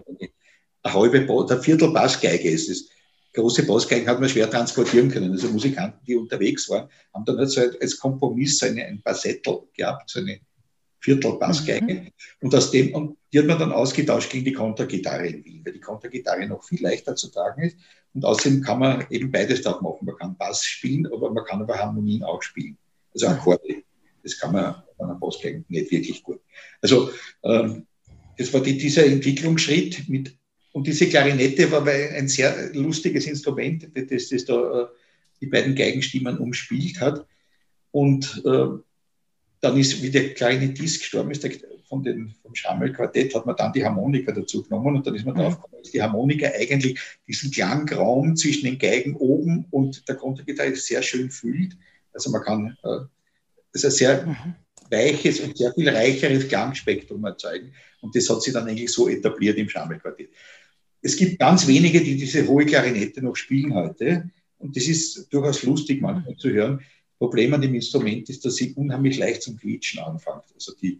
Eine 0.83 0.93
halbe, 0.93 1.45
der 1.47 1.61
Viertel 1.61 1.91
Bassgeige 1.91 2.49
ist 2.49 2.69
es. 2.69 2.89
Große 3.33 3.65
Bassgeigen 3.65 4.07
hat 4.07 4.19
man 4.19 4.29
schwer 4.29 4.49
transportieren 4.49 5.09
können. 5.09 5.31
Also 5.31 5.47
Musikanten, 5.49 6.05
die 6.05 6.15
unterwegs 6.15 6.69
waren, 6.69 6.89
haben 7.13 7.25
dann 7.25 7.37
halt 7.37 7.49
so 7.49 7.61
als 7.61 7.97
Kompromiss 7.97 8.59
so 8.59 8.65
eine, 8.65 8.85
ein 8.85 9.01
Bassettel 9.01 9.61
gehabt, 9.73 10.09
so 10.09 10.19
eine 10.19 10.39
Viertel 10.99 11.37
Bassgeige. 11.39 12.11
Und 12.41 12.53
aus 12.53 12.71
dem, 12.71 12.93
und 12.93 13.17
die 13.31 13.39
hat 13.39 13.47
man 13.47 13.57
dann 13.57 13.71
ausgetauscht 13.71 14.31
gegen 14.31 14.45
die 14.45 14.53
Kontergitarre 14.53 15.27
in 15.27 15.45
Wien, 15.45 15.61
weil 15.65 15.73
die 15.73 15.79
Kontergitarre 15.79 16.45
noch 16.47 16.63
viel 16.63 16.81
leichter 16.81 17.15
zu 17.15 17.31
tragen 17.31 17.63
ist. 17.63 17.77
Und 18.13 18.25
außerdem 18.25 18.61
kann 18.61 18.79
man 18.79 19.05
eben 19.09 19.31
beides 19.31 19.61
drauf 19.61 19.81
machen. 19.81 20.05
Man 20.05 20.15
kann 20.17 20.37
Bass 20.37 20.63
spielen, 20.63 21.07
aber 21.07 21.31
man 21.31 21.45
kann 21.45 21.61
aber 21.61 21.77
Harmonien 21.77 22.23
auch 22.23 22.41
spielen. 22.41 22.77
Also 23.13 23.27
Akkorde. 23.27 23.83
Das 24.23 24.37
kann 24.37 24.51
man 24.51 24.75
auf 24.75 24.99
einer 24.99 25.15
Bassgeige 25.15 25.63
nicht 25.67 25.91
wirklich 25.91 26.21
gut. 26.21 26.41
Also, 26.81 27.09
ähm, 27.43 27.87
das 28.37 28.53
war 28.53 28.61
die, 28.61 28.77
dieser 28.77 29.05
Entwicklungsschritt 29.05 30.07
mit, 30.07 30.35
und 30.73 30.87
diese 30.87 31.07
Klarinette 31.09 31.69
war 31.71 31.85
ein 31.85 32.27
sehr 32.27 32.73
lustiges 32.73 33.27
Instrument, 33.27 33.89
das, 33.93 34.29
das 34.29 34.45
da 34.45 34.83
äh, 34.83 34.87
die 35.41 35.47
beiden 35.47 35.75
Geigenstimmen 35.75 36.37
umspielt 36.37 36.99
hat. 36.99 37.25
Und 37.91 38.41
äh, 38.45 38.67
dann 39.59 39.77
ist, 39.77 40.01
wie 40.01 40.09
der 40.09 40.33
kleine 40.33 40.69
Disc 40.69 41.01
gestorben 41.01 41.31
ist, 41.31 41.43
der, 41.43 41.51
von 41.87 42.01
den, 42.03 42.33
vom 42.41 42.55
Schammelquartett, 42.55 43.35
hat 43.35 43.45
man 43.45 43.55
dann 43.57 43.73
die 43.73 43.83
Harmonika 43.83 44.31
dazu 44.31 44.63
genommen 44.63 44.95
und 44.95 45.05
dann 45.05 45.15
ist 45.15 45.25
man 45.25 45.35
Mhm. 45.35 45.39
drauf 45.39 45.55
gekommen, 45.61 45.81
dass 45.83 45.91
die 45.91 46.01
Harmonika 46.01 46.47
eigentlich 46.47 46.97
diesen 47.27 47.51
Klangraum 47.51 48.35
zwischen 48.37 48.65
den 48.65 48.79
Geigen 48.79 49.15
oben 49.17 49.65
und 49.71 50.07
der 50.07 50.15
Kontergitarre 50.15 50.75
sehr 50.75 51.01
schön 51.01 51.29
füllt. 51.29 51.75
Also 52.13 52.31
man 52.31 52.41
kann 52.43 52.77
äh, 52.83 53.05
das 53.73 53.83
ist 53.83 53.85
ein 53.85 53.91
sehr 53.91 54.25
Mhm. 54.25 54.55
weiches 54.89 55.39
und 55.41 55.57
sehr 55.57 55.73
viel 55.73 55.89
reicheres 55.89 56.47
Klangspektrum 56.47 57.23
erzeugen. 57.25 57.73
Und 58.01 58.15
das 58.15 58.29
hat 58.29 58.41
sich 58.41 58.53
dann 58.53 58.67
eigentlich 58.67 58.91
so 58.91 59.07
etabliert 59.07 59.57
im 59.57 59.69
Schammelquartett. 59.69 60.29
Es 61.01 61.15
gibt 61.15 61.39
ganz 61.39 61.67
wenige, 61.67 62.01
die 62.01 62.15
diese 62.15 62.47
hohe 62.47 62.65
Klarinette 62.65 63.21
noch 63.21 63.35
spielen 63.35 63.73
heute. 63.73 64.29
Und 64.59 64.75
das 64.77 64.87
ist 64.87 65.27
durchaus 65.33 65.63
lustig 65.63 66.01
manchmal 66.01 66.35
zu 66.37 66.49
hören. 66.49 66.81
Problem 67.17 67.53
an 67.53 67.61
dem 67.61 67.73
Instrument 67.75 68.29
ist, 68.29 68.45
dass 68.45 68.55
sie 68.55 68.73
unheimlich 68.73 69.17
leicht 69.17 69.41
zum 69.43 69.57
Quietschen 69.57 69.99
anfängt. 69.99 70.43
Also 70.53 70.73
die 70.81 70.99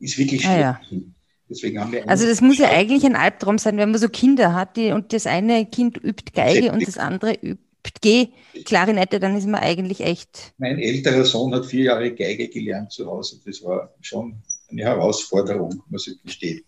ist 0.00 0.18
wirklich 0.18 0.46
Ah, 0.46 0.58
ja. 0.58 0.80
schwierig. 0.88 1.06
Deswegen 1.48 1.80
haben 1.80 1.92
wir 1.92 2.08
Also 2.08 2.26
das 2.26 2.40
muss 2.40 2.58
ja 2.58 2.70
eigentlich 2.70 3.04
ein 3.04 3.16
Albtraum 3.16 3.58
sein, 3.58 3.76
wenn 3.76 3.90
man 3.90 4.00
so 4.00 4.08
Kinder 4.08 4.54
hat 4.54 4.76
die, 4.76 4.92
und 4.92 5.12
das 5.12 5.26
eine 5.26 5.66
Kind 5.66 5.98
übt 6.02 6.32
Geige 6.34 6.72
und 6.72 6.86
das 6.86 6.96
andere 6.96 7.34
übt 7.34 7.58
G-Klarinette, 8.00 9.20
dann 9.20 9.36
ist 9.36 9.46
man 9.46 9.60
eigentlich 9.60 10.00
echt. 10.00 10.54
Mein 10.58 10.78
älterer 10.78 11.24
Sohn 11.24 11.54
hat 11.54 11.66
vier 11.66 11.84
Jahre 11.84 12.14
Geige 12.14 12.48
gelernt 12.48 12.92
zu 12.92 13.06
Hause. 13.06 13.40
Das 13.44 13.62
war 13.62 13.92
schon 14.00 14.36
eine 14.70 14.82
Herausforderung, 14.82 15.82
muss 15.90 16.06
ich 16.06 16.22
gestehen. 16.22 16.62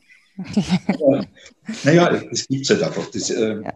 Naja, 1.85 2.11
das 2.31 2.49
gibt 2.49 2.63
es 2.63 2.71
halt 2.71 2.83
einfach. 2.83 3.11
Das, 3.11 3.31
äh, 3.31 3.63
ja. 3.63 3.73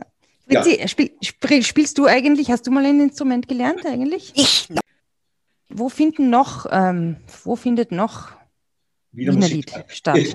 Fritzi, 0.48 0.80
ja. 0.80 0.88
spiel, 0.88 1.10
spiel, 1.22 1.62
spielst 1.62 1.98
du 1.98 2.06
eigentlich, 2.06 2.50
hast 2.50 2.66
du 2.66 2.70
mal 2.70 2.84
ein 2.84 3.00
Instrument 3.00 3.48
gelernt 3.48 3.84
eigentlich? 3.86 4.32
Ich? 4.34 4.68
Wo 5.68 5.88
finden 5.88 6.30
noch, 6.30 6.66
ähm, 6.70 7.16
wo 7.44 7.54
findet 7.54 7.92
noch 7.92 8.32
Wiener, 9.12 9.34
Wiener 9.34 9.48
Lied 9.48 9.70
statt? 9.88 10.16
Es, 10.16 10.34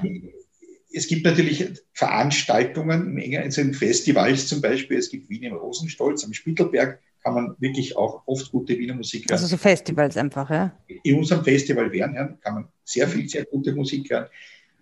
es, 0.93 1.07
gibt 1.07 1.25
natürlich 1.25 1.67
Veranstaltungen, 1.93 3.19
also 3.37 3.61
in 3.61 3.73
Festivals 3.73 4.47
zum 4.47 4.61
Beispiel, 4.61 4.97
es 4.97 5.09
gibt 5.09 5.29
Wien 5.29 5.43
im 5.43 5.55
Rosenstolz, 5.55 6.23
am 6.23 6.33
Spittelberg 6.33 6.99
kann 7.23 7.33
man 7.33 7.55
wirklich 7.59 7.95
auch 7.95 8.21
oft 8.25 8.51
gute 8.51 8.77
Wiener 8.77 8.93
Musik 8.93 9.23
hören. 9.23 9.31
Also 9.31 9.47
so 9.47 9.57
Festivals 9.57 10.17
einfach, 10.17 10.49
ja? 10.49 10.77
In 11.03 11.17
unserem 11.17 11.43
Festival 11.43 11.91
Wernherrn 11.91 12.37
kann 12.41 12.53
man 12.53 12.67
sehr 12.83 13.07
viel, 13.07 13.27
sehr 13.27 13.45
gute 13.45 13.73
Musik 13.73 14.09
hören. 14.11 14.27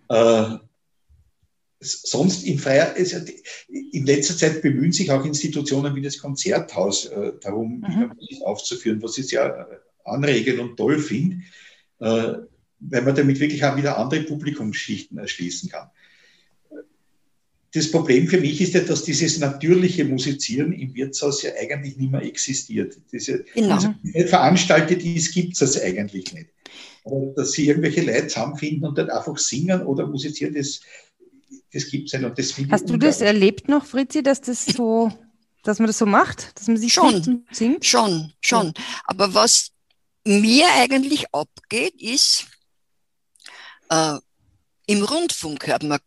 Äh, 0.08 0.58
sonst 1.82 2.44
in 2.44 2.58
Freier, 2.58 2.94
in 3.68 4.06
letzter 4.06 4.36
Zeit 4.36 4.62
bemühen 4.62 4.92
sich 4.92 5.10
auch 5.10 5.24
Institutionen 5.24 5.94
wie 5.94 6.02
das 6.02 6.18
Konzerthaus 6.18 7.06
äh, 7.06 7.32
darum, 7.40 7.80
mhm. 7.80 8.12
Musik 8.16 8.42
aufzuführen, 8.42 9.02
was 9.02 9.18
ich 9.18 9.28
sehr 9.28 9.68
anregend 10.04 10.60
und 10.60 10.76
toll 10.76 10.98
finde, 10.98 11.38
äh, 12.00 12.34
weil 12.80 13.02
man 13.02 13.14
damit 13.14 13.40
wirklich 13.40 13.64
auch 13.64 13.76
wieder 13.76 13.98
andere 13.98 14.22
Publikumsschichten 14.22 15.18
erschließen 15.18 15.70
kann. 15.70 15.88
Das 17.74 17.90
Problem 17.90 18.28
für 18.28 18.38
mich 18.38 18.60
ist 18.60 18.74
ja, 18.74 18.80
dass 18.80 19.02
dieses 19.02 19.38
natürliche 19.38 20.04
Musizieren 20.04 20.72
im 20.72 20.94
Wirtshaus 20.94 21.42
ja 21.42 21.52
eigentlich 21.58 21.96
nicht 21.96 22.12
mehr 22.12 22.22
existiert. 22.22 22.98
Diese, 23.10 23.44
genau. 23.54 23.76
also 23.76 23.94
veranstaltet 24.26 25.02
ist, 25.02 25.32
gibt 25.32 25.60
es 25.60 25.80
eigentlich 25.80 26.34
nicht. 26.34 26.50
Aber 27.04 27.32
dass 27.34 27.52
sie 27.52 27.68
irgendwelche 27.68 28.02
Leute 28.02 28.26
zusammenfinden 28.26 28.86
und 28.86 28.98
dann 28.98 29.08
einfach 29.08 29.38
singen 29.38 29.82
oder 29.86 30.06
musizieren, 30.06 30.54
das, 30.54 30.80
das 31.72 31.86
gibt 31.86 32.12
es. 32.12 32.22
Und 32.22 32.38
das 32.38 32.54
Hast 32.70 32.88
du 32.88 32.96
das 32.96 33.20
erlebt 33.20 33.68
noch, 33.68 33.86
Fritzi, 33.86 34.22
dass 34.22 34.40
das 34.40 34.66
so, 34.66 35.12
dass 35.62 35.78
man 35.78 35.86
das 35.86 35.98
so 35.98 36.06
macht, 36.06 36.58
dass 36.58 36.68
man 36.68 36.76
sich 36.76 36.92
schon 36.92 37.44
singt? 37.50 37.84
Schon, 37.84 38.32
schon. 38.40 38.74
Aber 39.04 39.34
was 39.34 39.70
mir 40.24 40.66
eigentlich 40.74 41.26
abgeht, 41.32 42.00
ist, 42.00 42.46
äh, 43.88 44.18
im 44.86 45.02
Rundfunk 45.02 45.66
hört 45.66 45.82
man 45.82 45.98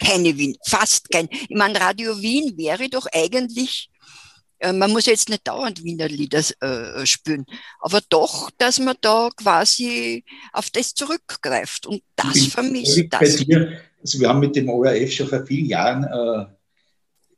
keine 0.00 0.36
Wien, 0.36 0.56
fast 0.66 1.10
kein. 1.10 1.28
Ich 1.30 1.56
meine, 1.56 1.78
Radio 1.80 2.20
Wien 2.20 2.56
wäre 2.56 2.88
doch 2.88 3.06
eigentlich, 3.12 3.90
äh, 4.58 4.72
man 4.72 4.90
muss 4.92 5.06
jetzt 5.06 5.28
nicht 5.28 5.46
dauernd 5.46 5.84
Wiener 5.84 6.08
Lieder 6.08 6.42
äh, 6.60 7.04
spielen, 7.04 7.44
aber 7.80 8.00
doch, 8.08 8.50
dass 8.56 8.78
man 8.78 8.96
da 9.00 9.28
quasi 9.36 10.24
auf 10.52 10.70
das 10.70 10.94
zurückgreift 10.94 11.86
und 11.86 12.02
das 12.16 12.46
vermisst. 12.46 13.04
Das. 13.10 13.44
Also 14.04 14.20
wir 14.20 14.28
haben 14.28 14.40
mit 14.40 14.54
dem 14.54 14.68
ORF 14.68 15.10
schon 15.10 15.28
vor 15.28 15.46
vielen 15.46 15.64
Jahren 15.64 16.04
äh, 16.04 16.46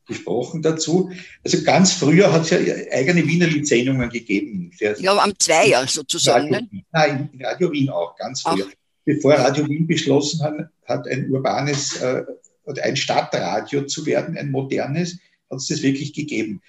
gesprochen 0.05 0.61
dazu. 0.61 1.09
Also 1.43 1.63
ganz 1.63 1.93
früher 1.93 2.31
hat 2.31 2.43
es 2.43 2.49
ja 2.49 2.57
eigene 2.91 3.25
Wiener 3.25 3.47
Lidsendungen 3.47 4.09
gegeben. 4.09 4.71
Ja, 4.79 5.17
am 5.17 5.33
Zweier 5.39 5.87
sozusagen. 5.87 6.53
Radio, 6.53 6.67
ne? 6.71 6.83
Nein, 6.91 7.29
in 7.31 7.45
Radio 7.45 7.71
Wien 7.71 7.89
auch, 7.89 8.15
ganz 8.17 8.41
früher. 8.41 8.65
Ach. 8.69 8.73
Bevor 9.05 9.35
Radio 9.35 9.65
Wien 9.69 9.87
beschlossen 9.87 10.41
hat, 10.41 10.69
hat 10.85 11.07
ein 11.07 11.29
urbanes 11.29 12.01
äh, 12.01 12.23
oder 12.65 12.83
ein 12.83 12.97
Stadtradio 12.97 13.83
zu 13.85 14.05
werden, 14.05 14.37
ein 14.37 14.51
modernes, 14.51 15.17
hat 15.49 15.59
es 15.59 15.67
das 15.67 15.81
wirklich 15.81 16.13
gegeben. 16.13 16.61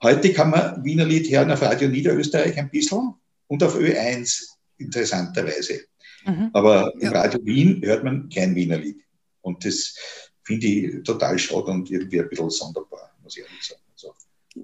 Heute 0.00 0.32
kann 0.32 0.50
man 0.50 0.84
Wiener 0.84 1.04
Lied 1.04 1.28
hören 1.30 1.50
auf 1.50 1.62
Radio 1.62 1.88
Niederösterreich 1.88 2.56
ein 2.56 2.70
bisschen 2.70 3.14
und 3.48 3.62
auf 3.64 3.76
Ö1 3.76 4.44
interessanterweise. 4.78 5.80
Mhm. 6.24 6.50
Aber 6.52 6.92
im 7.00 7.12
Radio 7.12 7.44
Wien 7.44 7.82
hört 7.84 8.04
man 8.04 8.28
kein 8.28 8.54
Wiener 8.54 8.78
Lied. 8.78 9.00
Und 9.42 9.64
das 9.64 9.94
finde 10.42 10.66
ich 10.66 11.02
total 11.04 11.38
schade 11.38 11.66
und 11.66 11.90
irgendwie 11.90 12.20
ein 12.20 12.28
bisschen 12.28 12.50
sonderbar, 12.50 13.14
muss 13.22 13.36
ich 13.36 13.44
ehrlich 13.44 13.62
sagen. 13.62 13.80
Also. 13.92 14.14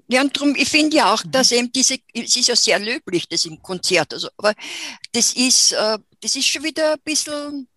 Ja, 0.07 0.21
und 0.21 0.35
darum, 0.35 0.55
ich 0.55 0.69
finde 0.69 0.97
ja 0.97 1.13
auch, 1.13 1.23
dass 1.25 1.51
eben 1.51 1.71
diese, 1.71 1.97
es 2.13 2.35
ist 2.35 2.47
ja 2.47 2.55
sehr 2.55 2.79
löblich, 2.79 3.27
das 3.27 3.45
im 3.45 3.61
Konzert, 3.61 4.13
also, 4.13 4.27
aber 4.37 4.53
das 5.13 5.33
ist, 5.33 5.71
äh, 5.71 5.97
das 6.21 6.35
ist 6.35 6.47
schon 6.47 6.63
wieder 6.63 6.93
ein 6.93 6.99
bisschen 7.03 7.67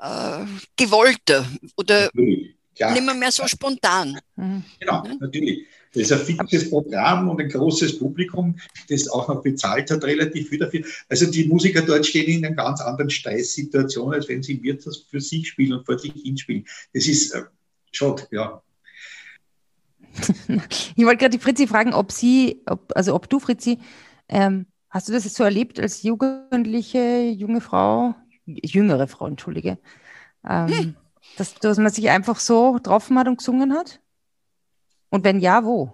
äh, 0.00 0.44
gewollter 0.76 1.46
oder 1.76 2.10
nicht 2.14 2.56
mehr, 2.78 3.14
mehr 3.14 3.32
so 3.32 3.46
spontan. 3.46 4.18
Mhm. 4.36 4.64
Genau, 4.78 5.02
natürlich. 5.20 5.66
Das 5.92 6.04
ist 6.04 6.12
ein 6.12 6.20
fixes 6.20 6.70
Programm 6.70 7.28
und 7.28 7.40
ein 7.40 7.48
großes 7.48 7.98
Publikum, 7.98 8.56
das 8.88 9.08
auch 9.08 9.28
noch 9.28 9.42
bezahlt 9.42 9.90
hat, 9.90 10.04
relativ 10.04 10.48
viel 10.48 10.58
dafür. 10.58 10.82
Also 11.08 11.28
die 11.28 11.48
Musiker 11.48 11.82
dort 11.82 12.06
stehen 12.06 12.28
in 12.28 12.44
einer 12.44 12.54
ganz 12.54 12.80
anderen 12.80 13.10
Stresssituation, 13.10 14.14
als 14.14 14.28
wenn 14.28 14.42
sie 14.42 14.54
im 14.54 14.62
Wirtshaus 14.62 15.04
für 15.10 15.20
sich 15.20 15.48
spielen 15.48 15.72
und 15.72 15.84
vor 15.84 15.98
sich 15.98 16.12
hinspielen. 16.12 16.64
Das 16.94 17.06
ist 17.06 17.34
äh, 17.34 17.42
schade, 17.90 18.28
ja. 18.30 18.62
Ich 20.96 21.04
wollte 21.04 21.18
gerade 21.18 21.36
die 21.36 21.42
Fritzi 21.42 21.66
fragen, 21.66 21.92
ob 21.92 22.12
sie, 22.12 22.62
ob, 22.66 22.92
also 22.94 23.14
ob 23.14 23.28
du, 23.28 23.40
Fritzi, 23.40 23.78
ähm, 24.28 24.66
hast 24.90 25.08
du 25.08 25.12
das 25.12 25.24
jetzt 25.24 25.36
so 25.36 25.44
erlebt 25.44 25.80
als 25.80 26.04
jugendliche, 26.04 27.34
junge 27.36 27.60
Frau, 27.60 28.14
jüngere 28.46 29.08
Frau, 29.08 29.26
entschuldige, 29.26 29.78
ähm, 30.48 30.68
hm. 30.68 30.96
dass, 31.36 31.54
dass 31.54 31.78
man 31.78 31.90
sich 31.90 32.10
einfach 32.10 32.38
so 32.38 32.72
getroffen 32.72 33.18
hat 33.18 33.26
und 33.26 33.38
gesungen 33.38 33.72
hat? 33.72 34.00
Und 35.10 35.24
wenn 35.24 35.40
ja, 35.40 35.64
wo? 35.64 35.92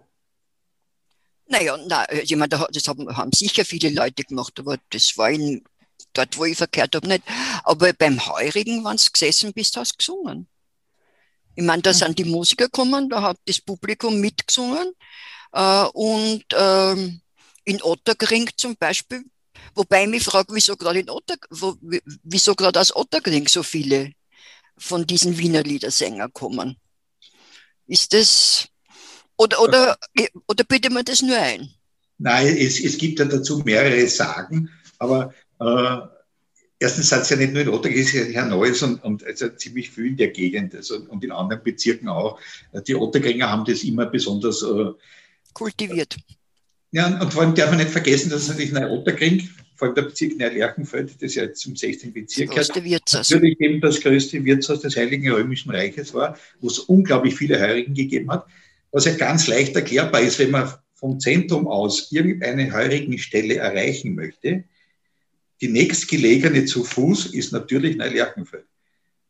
Naja, 1.48 1.76
na, 1.86 2.10
ich 2.12 2.34
meine, 2.36 2.48
das 2.48 2.88
haben, 2.88 3.16
haben 3.16 3.32
sicher 3.32 3.64
viele 3.64 3.90
Leute 3.90 4.24
gemacht, 4.24 4.58
aber 4.58 4.78
das 4.90 5.16
war 5.16 5.30
in, 5.30 5.64
dort, 6.12 6.36
wo 6.36 6.44
ich 6.44 6.56
verkehrt 6.56 6.94
habe, 6.94 7.08
nicht. 7.08 7.22
Aber 7.64 7.92
beim 7.92 8.24
Heurigen, 8.26 8.84
wenn 8.84 8.96
du 8.96 9.04
gesessen 9.12 9.52
bist, 9.52 9.76
hast 9.76 9.92
du 9.92 9.96
gesungen. 9.98 10.48
Ich 11.54 11.64
meine, 11.64 11.82
da 11.82 11.94
sind 11.94 12.18
die 12.18 12.24
Musiker 12.24 12.66
gekommen, 12.66 13.08
da 13.08 13.22
hat 13.22 13.38
das 13.46 13.60
Publikum 13.60 14.20
mitgesungen. 14.20 14.92
Äh, 15.52 15.84
und 15.94 16.44
ähm, 16.52 17.20
in 17.64 17.82
Otterkring 17.82 18.50
zum 18.56 18.76
Beispiel, 18.76 19.24
wobei 19.74 20.02
ich 20.02 20.08
mich 20.08 20.24
frage, 20.24 20.54
wieso 20.54 20.76
gerade 20.76 21.00
in 21.00 21.08
Otter, 21.08 21.36
wo, 21.50 21.76
wieso 22.22 22.54
gerade 22.54 22.80
aus 22.80 22.94
Otterkring 22.94 23.48
so 23.48 23.62
viele 23.62 24.12
von 24.76 25.06
diesen 25.06 25.38
Wiener 25.38 25.62
Liedersänger 25.62 26.28
kommen. 26.28 26.76
Ist 27.86 28.12
das, 28.12 28.68
oder, 29.36 29.60
oder, 29.62 29.98
oder 30.46 30.64
bitte 30.64 30.90
man 30.90 31.04
das 31.04 31.22
nur 31.22 31.36
ein? 31.36 31.70
Nein, 32.18 32.56
es, 32.58 32.80
es 32.80 32.96
gibt 32.96 33.18
ja 33.18 33.26
dazu 33.26 33.58
mehrere 33.58 34.06
Sagen, 34.08 34.70
aber 34.98 35.34
äh, 35.60 35.98
erstens 36.78 37.12
hat 37.12 37.22
es 37.22 37.30
ja 37.30 37.36
nicht 37.36 37.52
nur 37.52 37.62
in 37.62 37.68
Ottergring, 37.68 38.00
es 38.00 38.14
ist 38.14 38.32
ja 38.32 38.44
Neues 38.44 38.82
und, 38.82 39.02
und 39.04 39.24
also 39.24 39.48
ziemlich 39.50 39.90
viel 39.90 40.06
in 40.06 40.16
der 40.16 40.28
Gegend 40.28 40.74
also, 40.74 40.96
und 41.08 41.22
in 41.24 41.32
anderen 41.32 41.62
Bezirken 41.62 42.08
auch. 42.08 42.38
Die 42.86 42.94
Ottergringer 42.94 43.50
haben 43.50 43.64
das 43.64 43.82
immer 43.84 44.06
besonders 44.06 44.62
äh, 44.62 44.92
kultiviert. 45.52 46.16
Ja, 46.92 47.20
und 47.20 47.32
vor 47.32 47.42
allem 47.42 47.54
darf 47.54 47.70
man 47.70 47.78
nicht 47.78 47.90
vergessen, 47.90 48.30
dass 48.30 48.42
es 48.42 48.48
natürlich 48.48 48.72
Neu-Otterkring, 48.72 49.48
vor 49.74 49.88
allem 49.88 49.94
der 49.94 50.02
Bezirk 50.02 50.38
Neu-Lerchenfeld, 50.38 51.20
das 51.20 51.34
ja 51.34 51.44
jetzt 51.44 51.60
zum 51.60 51.76
16. 51.76 52.12
Bezirk 52.14 52.48
das 52.48 52.68
größte 52.68 52.84
Wirtshaus. 52.84 53.30
natürlich 53.30 53.60
eben 53.60 53.80
das 53.82 54.00
größte 54.00 54.42
Wirtshaus 54.42 54.80
des 54.80 54.96
Heiligen 54.96 55.30
Römischen 55.30 55.70
Reiches 55.70 56.14
war, 56.14 56.38
wo 56.60 56.68
es 56.68 56.78
unglaublich 56.78 57.34
viele 57.34 57.60
Heurigen 57.60 57.92
gegeben 57.92 58.30
hat 58.30 58.46
was 58.92 59.04
ja 59.04 59.14
ganz 59.14 59.46
leicht 59.46 59.74
erklärbar 59.74 60.20
ist, 60.20 60.38
wenn 60.38 60.50
man 60.50 60.72
vom 60.94 61.20
Zentrum 61.20 61.68
aus 61.68 62.10
irgendeine 62.10 62.72
heurigen 62.72 63.18
Stelle 63.18 63.56
erreichen 63.56 64.14
möchte. 64.14 64.64
Die 65.60 65.68
nächstgelegene 65.68 66.64
zu 66.64 66.84
Fuß 66.84 67.26
ist 67.26 67.52
natürlich 67.52 67.96
Neulerchenfeld. 67.96 68.64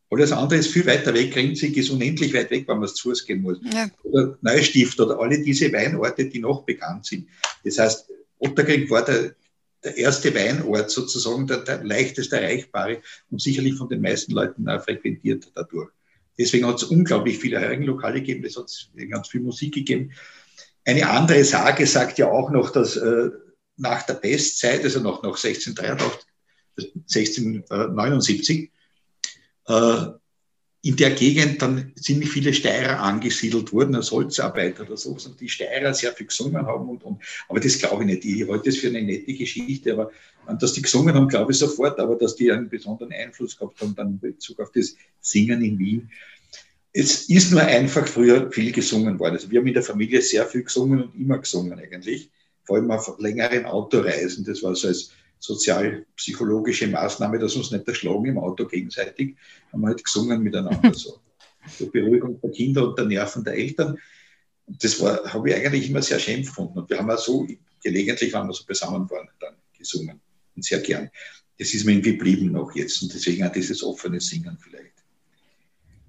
Alles 0.09 0.31
andere 0.31 0.61
ist 0.61 0.69
viel 0.69 0.87
weiter 0.87 1.13
weg. 1.15 1.33
Grinzig 1.33 1.77
ist 1.77 1.91
unendlich 1.91 2.33
weit 2.33 2.51
weg, 2.51 2.69
wenn 2.69 2.77
man 2.77 2.85
es 2.85 2.95
zu 2.95 3.09
Fuß 3.09 3.27
gehen 3.27 3.43
muss. 3.43 3.59
Ja. 3.75 3.91
Oder 4.05 4.39
Neustift 4.41 5.01
oder 5.01 5.19
alle 5.19 5.41
diese 5.41 5.73
Weinorte, 5.73 6.27
die 6.27 6.39
noch 6.39 6.63
bekannt 6.63 7.07
sind. 7.07 7.29
Das 7.65 7.79
heißt, 7.79 8.09
Otterkring 8.39 8.89
war 8.89 9.05
der, 9.05 9.35
der 9.83 9.97
erste 9.97 10.33
Weinort 10.35 10.91
sozusagen, 10.91 11.47
der, 11.47 11.59
der 11.59 11.83
leichtest 11.83 12.33
erreichbare 12.33 13.03
und 13.31 13.43
sicherlich 13.43 13.75
von 13.75 13.89
den 13.89 14.01
meisten 14.01 14.33
Leuten 14.33 14.69
auch 14.69 14.83
frequentiert 14.83 15.51
dadurch. 15.55 15.91
Deswegen 16.39 16.67
hat 16.67 16.77
es 16.77 16.85
unglaublich 16.85 17.39
viele 17.39 17.61
Herrenlokale 17.61 18.21
gegeben, 18.21 18.45
es 18.45 18.57
hat 18.57 18.71
ganz 19.11 19.29
viel 19.29 19.41
Musik 19.41 19.75
gegeben. 19.75 20.13
Eine 20.85 21.09
andere 21.09 21.45
Sage 21.45 21.87
sagt 21.87 22.19
ja 22.19 22.31
auch 22.31 22.51
noch, 22.51 22.71
dass 22.71 22.97
äh, 22.97 23.31
nach 23.77 24.03
der 24.05 24.15
Bestzeit, 24.15 24.85
also 24.85 25.01
noch, 25.01 25.23
noch 25.23 25.37
1683, 25.37 26.27
1679, 26.77 28.71
äh, 29.69 30.07
in 30.87 30.95
der 30.95 31.11
Gegend 31.11 31.61
dann 31.61 31.93
ziemlich 31.97 32.31
viele 32.31 32.55
Steirer 32.55 33.01
angesiedelt 33.01 33.73
wurden 33.73 33.97
als 33.97 34.13
Holzarbeiter 34.13 34.85
oder 34.85 34.97
so, 34.97 35.11
und 35.11 35.41
die 35.41 35.49
Steirer 35.49 35.93
sehr 35.93 36.13
viel 36.13 36.29
gesungen 36.29 36.65
haben. 36.65 36.89
Und, 36.89 37.03
und, 37.03 37.21
aber 37.49 37.59
das 37.59 37.77
glaube 37.81 38.05
ich 38.05 38.07
nicht. 38.07 38.25
Ich 38.25 38.49
halte 38.49 38.71
das 38.71 38.77
für 38.77 38.87
eine 38.87 39.03
nette 39.03 39.35
Geschichte, 39.35 39.95
aber 39.95 40.13
dass 40.61 40.75
die 40.75 40.83
gesungen 40.83 41.13
haben, 41.13 41.27
glaube 41.27 41.51
ich 41.51 41.59
sofort, 41.59 41.99
aber 41.99 42.15
dass 42.15 42.37
die 42.37 42.53
einen 42.53 42.69
besonderen 42.69 43.13
Einfluss 43.13 43.59
gehabt 43.59 43.81
haben 43.81 43.97
dann 43.97 44.11
in 44.11 44.21
Bezug 44.21 44.61
auf 44.61 44.71
das 44.71 44.95
Singen 45.21 45.65
in 45.65 45.77
Wien. 45.77 46.11
Es 46.93 47.29
ist 47.29 47.51
nur 47.51 47.63
einfach 47.63 48.07
früher 48.07 48.53
viel 48.53 48.71
gesungen 48.71 49.19
worden. 49.19 49.35
Also 49.35 49.51
wir 49.51 49.59
haben 49.59 49.67
in 49.67 49.75
der 49.75 49.83
Familie 49.83 50.23
sehr 50.23 50.47
viel 50.47 50.63
gesungen 50.63 51.03
und 51.03 51.21
immer 51.21 51.39
gesungen 51.39 51.77
eigentlich. 51.81 52.31
vor 52.63 52.77
allem 52.77 52.91
auf 52.93 53.19
längeren 53.19 53.65
Autoreisen. 53.65 54.45
Das 54.45 54.63
war 54.63 54.77
so 54.77 54.87
als 54.87 55.11
sozialpsychologische 55.39 56.89
Maßnahme, 56.89 57.39
dass 57.39 57.57
uns 57.57 57.71
nicht 57.71 57.87
erschlagen 57.87 58.27
im 58.27 58.39
Auto 58.39 58.67
gegenseitig, 58.67 59.37
haben 59.73 59.81
wir 59.83 59.89
halt 59.89 60.05
gesungen 60.05 60.43
miteinander 60.43 60.95
so. 60.95 61.21
Zur 61.77 61.91
Beruhigung 61.91 62.41
der 62.41 62.51
Kinder 62.51 62.89
und 62.89 62.99
der 62.99 63.07
Nerven 63.07 63.43
der 63.43 63.55
Eltern. 63.55 63.99
das 64.67 65.01
war, 65.01 65.25
habe 65.25 65.51
ich 65.51 65.57
eigentlich 65.57 65.91
immer 65.91 66.03
sehr 66.03 66.19
schön 66.19 66.43
gefunden. 66.43 66.79
Und 66.79 66.89
wir 66.89 66.99
haben 66.99 67.11
auch 67.11 67.19
so, 67.19 67.47
gelegentlich, 67.83 68.33
wenn 68.33 68.47
wir 68.47 68.53
so 68.53 68.65
beisammen 68.65 69.09
waren, 69.11 69.29
dann 69.41 69.55
gesungen. 69.77 70.21
Und 70.55 70.65
sehr 70.65 70.81
gern. 70.81 71.11
Das 71.59 71.73
ist 71.73 71.85
mir 71.85 71.93
irgendwie 71.93 72.13
geblieben 72.13 72.53
noch 72.53 72.75
jetzt. 72.75 73.03
Und 73.03 73.13
deswegen 73.13 73.45
auch 73.45 73.53
dieses 73.53 73.83
offene 73.83 74.21
Singen 74.21 74.57
vielleicht. 74.61 74.93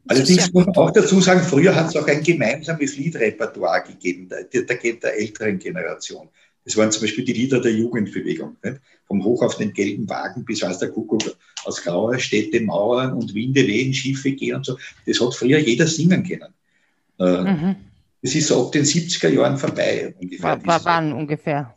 Allerdings 0.10 0.53
muss 0.53 0.65
man 0.65 0.75
auch 0.75 0.91
dazu 0.91 1.19
sagen, 1.19 1.41
früher 1.41 1.75
hat 1.75 1.89
es 1.89 1.96
auch 1.96 2.07
ein 2.07 2.24
gemeinsames 2.24 2.96
Liedrepertoire 2.96 3.84
gegeben, 3.84 4.29
der, 4.29 4.43
der, 4.46 4.63
der 4.63 5.19
älteren 5.19 5.60
Generation. 5.60 6.29
Das 6.68 6.76
waren 6.76 6.92
zum 6.92 7.04
Beispiel 7.04 7.24
die 7.24 7.32
Lieder 7.32 7.62
der 7.62 7.72
Jugendbewegung. 7.72 8.58
Nicht? 8.62 8.82
Vom 9.08 9.24
Hoch 9.24 9.42
auf 9.42 9.56
den 9.56 9.72
gelben 9.72 10.10
Wagen 10.10 10.44
bis 10.44 10.62
weiß 10.62 10.80
der 10.80 10.90
Kuckuck 10.90 11.24
aus 11.64 11.82
grauer 11.82 12.20
Städte, 12.20 12.60
Mauern 12.60 13.14
und 13.14 13.34
Winde 13.34 13.66
wehen, 13.66 13.94
Schiffe 13.94 14.34
gehen 14.34 14.58
und 14.58 14.66
so. 14.66 14.78
Das 15.06 15.22
hat 15.22 15.34
früher 15.34 15.60
jeder 15.60 15.88
singen 15.88 16.28
können. 16.28 16.54
Äh, 17.20 17.54
mhm. 17.54 17.76
Das 18.22 18.36
ist 18.36 18.48
so 18.48 18.66
ab 18.66 18.74
den 18.74 18.84
70er 18.84 19.30
Jahren 19.30 19.58
vorbei. 19.58 20.14
Ungefähr, 20.20 20.66
war, 20.66 20.84
wann 20.84 21.14
ungefähr? 21.14 21.74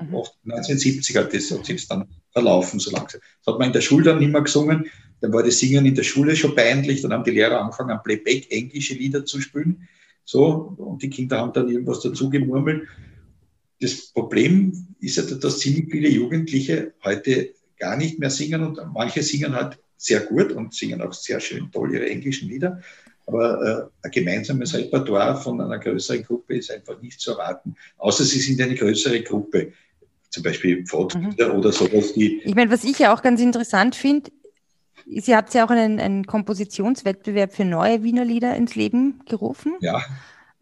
Mhm. 0.00 0.16
1970er, 0.46 1.22
das 1.22 1.52
hat 1.52 1.64
sich 1.64 1.86
dann 1.86 2.08
verlaufen 2.32 2.80
so 2.80 2.90
langsam. 2.90 3.20
Das 3.44 3.54
hat 3.54 3.60
man 3.60 3.68
in 3.68 3.72
der 3.72 3.82
Schule 3.82 4.06
dann 4.06 4.18
nicht 4.18 4.32
mehr 4.32 4.42
gesungen. 4.42 4.90
Dann 5.20 5.32
war 5.32 5.44
das 5.44 5.60
Singen 5.60 5.86
in 5.86 5.94
der 5.94 6.02
Schule 6.02 6.34
schon 6.34 6.56
peinlich. 6.56 7.02
Dann 7.02 7.12
haben 7.12 7.22
die 7.22 7.30
Lehrer 7.30 7.60
angefangen, 7.60 7.96
Playback 8.02 8.50
englische 8.50 8.94
Lieder 8.94 9.24
zu 9.24 9.40
spielen. 9.40 9.86
So, 10.24 10.74
und 10.76 11.00
die 11.00 11.10
Kinder 11.10 11.38
haben 11.38 11.52
dann 11.52 11.68
irgendwas 11.68 12.00
dazu 12.00 12.28
gemurmelt 12.28 12.88
das 13.82 14.12
Problem 14.12 14.86
ist 15.00 15.16
ja, 15.16 15.24
dass 15.24 15.58
ziemlich 15.58 15.90
viele 15.90 16.08
Jugendliche 16.08 16.94
heute 17.04 17.52
gar 17.78 17.96
nicht 17.96 18.20
mehr 18.20 18.30
singen 18.30 18.62
und 18.62 18.78
manche 18.94 19.22
singen 19.22 19.54
halt 19.54 19.78
sehr 19.96 20.20
gut 20.20 20.52
und 20.52 20.72
singen 20.72 21.02
auch 21.02 21.12
sehr 21.12 21.40
schön 21.40 21.70
toll 21.72 21.92
ihre 21.92 22.08
englischen 22.08 22.48
Lieder. 22.48 22.80
Aber 23.26 23.90
äh, 24.02 24.06
ein 24.06 24.10
gemeinsames 24.10 24.74
Repertoire 24.74 25.36
von 25.36 25.60
einer 25.60 25.78
größeren 25.78 26.22
Gruppe 26.22 26.56
ist 26.56 26.70
einfach 26.70 27.00
nicht 27.02 27.20
zu 27.20 27.32
erwarten, 27.32 27.74
außer 27.98 28.24
sie 28.24 28.40
sind 28.40 28.60
eine 28.60 28.74
größere 28.74 29.22
Gruppe, 29.22 29.72
zum 30.30 30.42
Beispiel 30.44 30.84
Pfadfinder 30.86 31.52
mhm. 31.52 31.58
oder 31.58 31.72
sowas. 31.72 32.12
Die 32.14 32.40
ich 32.44 32.54
meine, 32.54 32.70
was 32.70 32.84
ich 32.84 32.98
ja 33.00 33.12
auch 33.12 33.22
ganz 33.22 33.40
interessant 33.40 33.96
finde, 33.96 34.30
Sie 35.04 35.34
habt 35.34 35.52
ja 35.52 35.66
auch 35.66 35.70
einen, 35.70 35.98
einen 35.98 36.26
Kompositionswettbewerb 36.26 37.52
für 37.52 37.64
neue 37.64 38.04
Wiener 38.04 38.24
Lieder 38.24 38.54
ins 38.56 38.76
Leben 38.76 39.20
gerufen. 39.26 39.72
Ja 39.80 40.00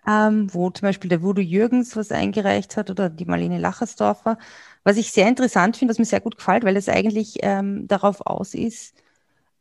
ähm, 0.06 0.52
wo 0.52 0.70
zum 0.70 0.86
Beispiel 0.86 1.08
der 1.08 1.22
Voodoo 1.22 1.42
Jürgens 1.42 1.96
was 1.96 2.10
eingereicht 2.10 2.76
hat 2.76 2.90
oder 2.90 3.10
die 3.10 3.24
Marlene 3.24 3.58
Lachersdorfer. 3.58 4.38
Was 4.84 4.96
ich 4.96 5.12
sehr 5.12 5.28
interessant 5.28 5.76
finde, 5.76 5.92
was 5.92 5.98
mir 5.98 6.04
sehr 6.04 6.20
gut 6.20 6.36
gefällt, 6.36 6.64
weil 6.64 6.76
es 6.76 6.88
eigentlich 6.88 7.38
ähm, 7.42 7.86
darauf 7.86 8.26
aus 8.26 8.54
ist, 8.54 8.94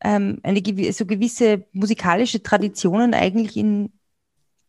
ähm, 0.02 0.40
eine 0.44 0.62
so 0.94 1.06
gewisse 1.06 1.66
musikalische 1.74 2.42
Traditionen 2.42 3.14
eigentlich 3.14 3.58
in, 3.58 3.92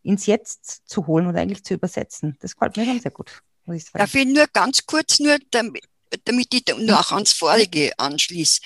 ins 0.02 0.26
Jetzt 0.26 0.88
zu 0.88 1.06
holen 1.06 1.26
und 1.26 1.36
eigentlich 1.36 1.64
zu 1.64 1.74
übersetzen. 1.74 2.36
Das 2.40 2.56
gefällt 2.56 2.76
mir 2.76 2.84
schon 2.84 3.00
sehr 3.00 3.12
gut. 3.12 3.42
Muss 3.64 3.76
ich. 3.76 3.92
Darf 3.92 4.14
ich 4.14 4.26
nur 4.26 4.46
ganz 4.52 4.84
kurz, 4.86 5.20
nur 5.20 5.38
damit, 5.52 5.84
damit 6.24 6.52
ich 6.52 6.64
noch 6.78 7.12
ans 7.12 7.32
Vorige 7.32 7.92
anschließe 7.96 8.60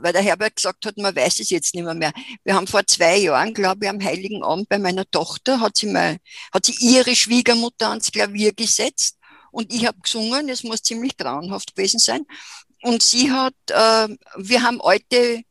weil 0.00 0.12
der 0.12 0.22
Herbert 0.22 0.56
gesagt 0.56 0.86
hat, 0.86 0.96
man 0.96 1.14
weiß 1.14 1.40
es 1.40 1.50
jetzt 1.50 1.74
nicht 1.74 1.84
mehr, 1.84 1.94
mehr. 1.94 2.12
Wir 2.44 2.54
haben 2.54 2.66
vor 2.66 2.86
zwei 2.86 3.18
Jahren, 3.18 3.52
glaube 3.54 3.84
ich, 3.84 3.90
am 3.90 4.02
Heiligen 4.02 4.42
Abend 4.42 4.68
bei 4.68 4.78
meiner 4.78 5.08
Tochter, 5.10 5.60
hat 5.60 5.76
sie, 5.76 5.86
mal, 5.86 6.16
hat 6.52 6.66
sie 6.66 6.76
ihre 6.80 7.14
Schwiegermutter 7.14 7.90
ans 7.90 8.10
Klavier 8.10 8.52
gesetzt 8.52 9.16
und 9.50 9.72
ich 9.72 9.86
habe 9.86 9.98
gesungen, 10.00 10.48
es 10.48 10.64
muss 10.64 10.82
ziemlich 10.82 11.16
grauenhaft 11.16 11.74
gewesen 11.74 11.98
sein. 11.98 12.26
Und 12.82 13.02
sie 13.02 13.32
hat, 13.32 13.54
äh, 13.68 14.08
wir 14.36 14.62
haben 14.62 14.82
alte, 14.82 15.42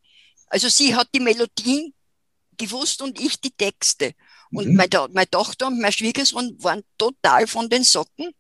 also 0.48 0.70
sie 0.70 0.96
hat 0.96 1.10
die 1.14 1.20
Melodien 1.20 1.92
gewusst 2.58 3.02
und 3.02 3.20
ich 3.20 3.42
die 3.42 3.52
Texte. 3.52 4.14
Und 4.52 4.68
mhm. 4.68 4.76
meine, 4.76 5.08
meine, 5.12 5.30
Tochter 5.30 5.68
und 5.68 5.80
mein 5.80 5.92
Schwiegersohn 5.92 6.56
waren 6.64 6.84
total 6.98 7.48
von 7.48 7.68
den 7.68 7.84
Socken, 7.84 8.32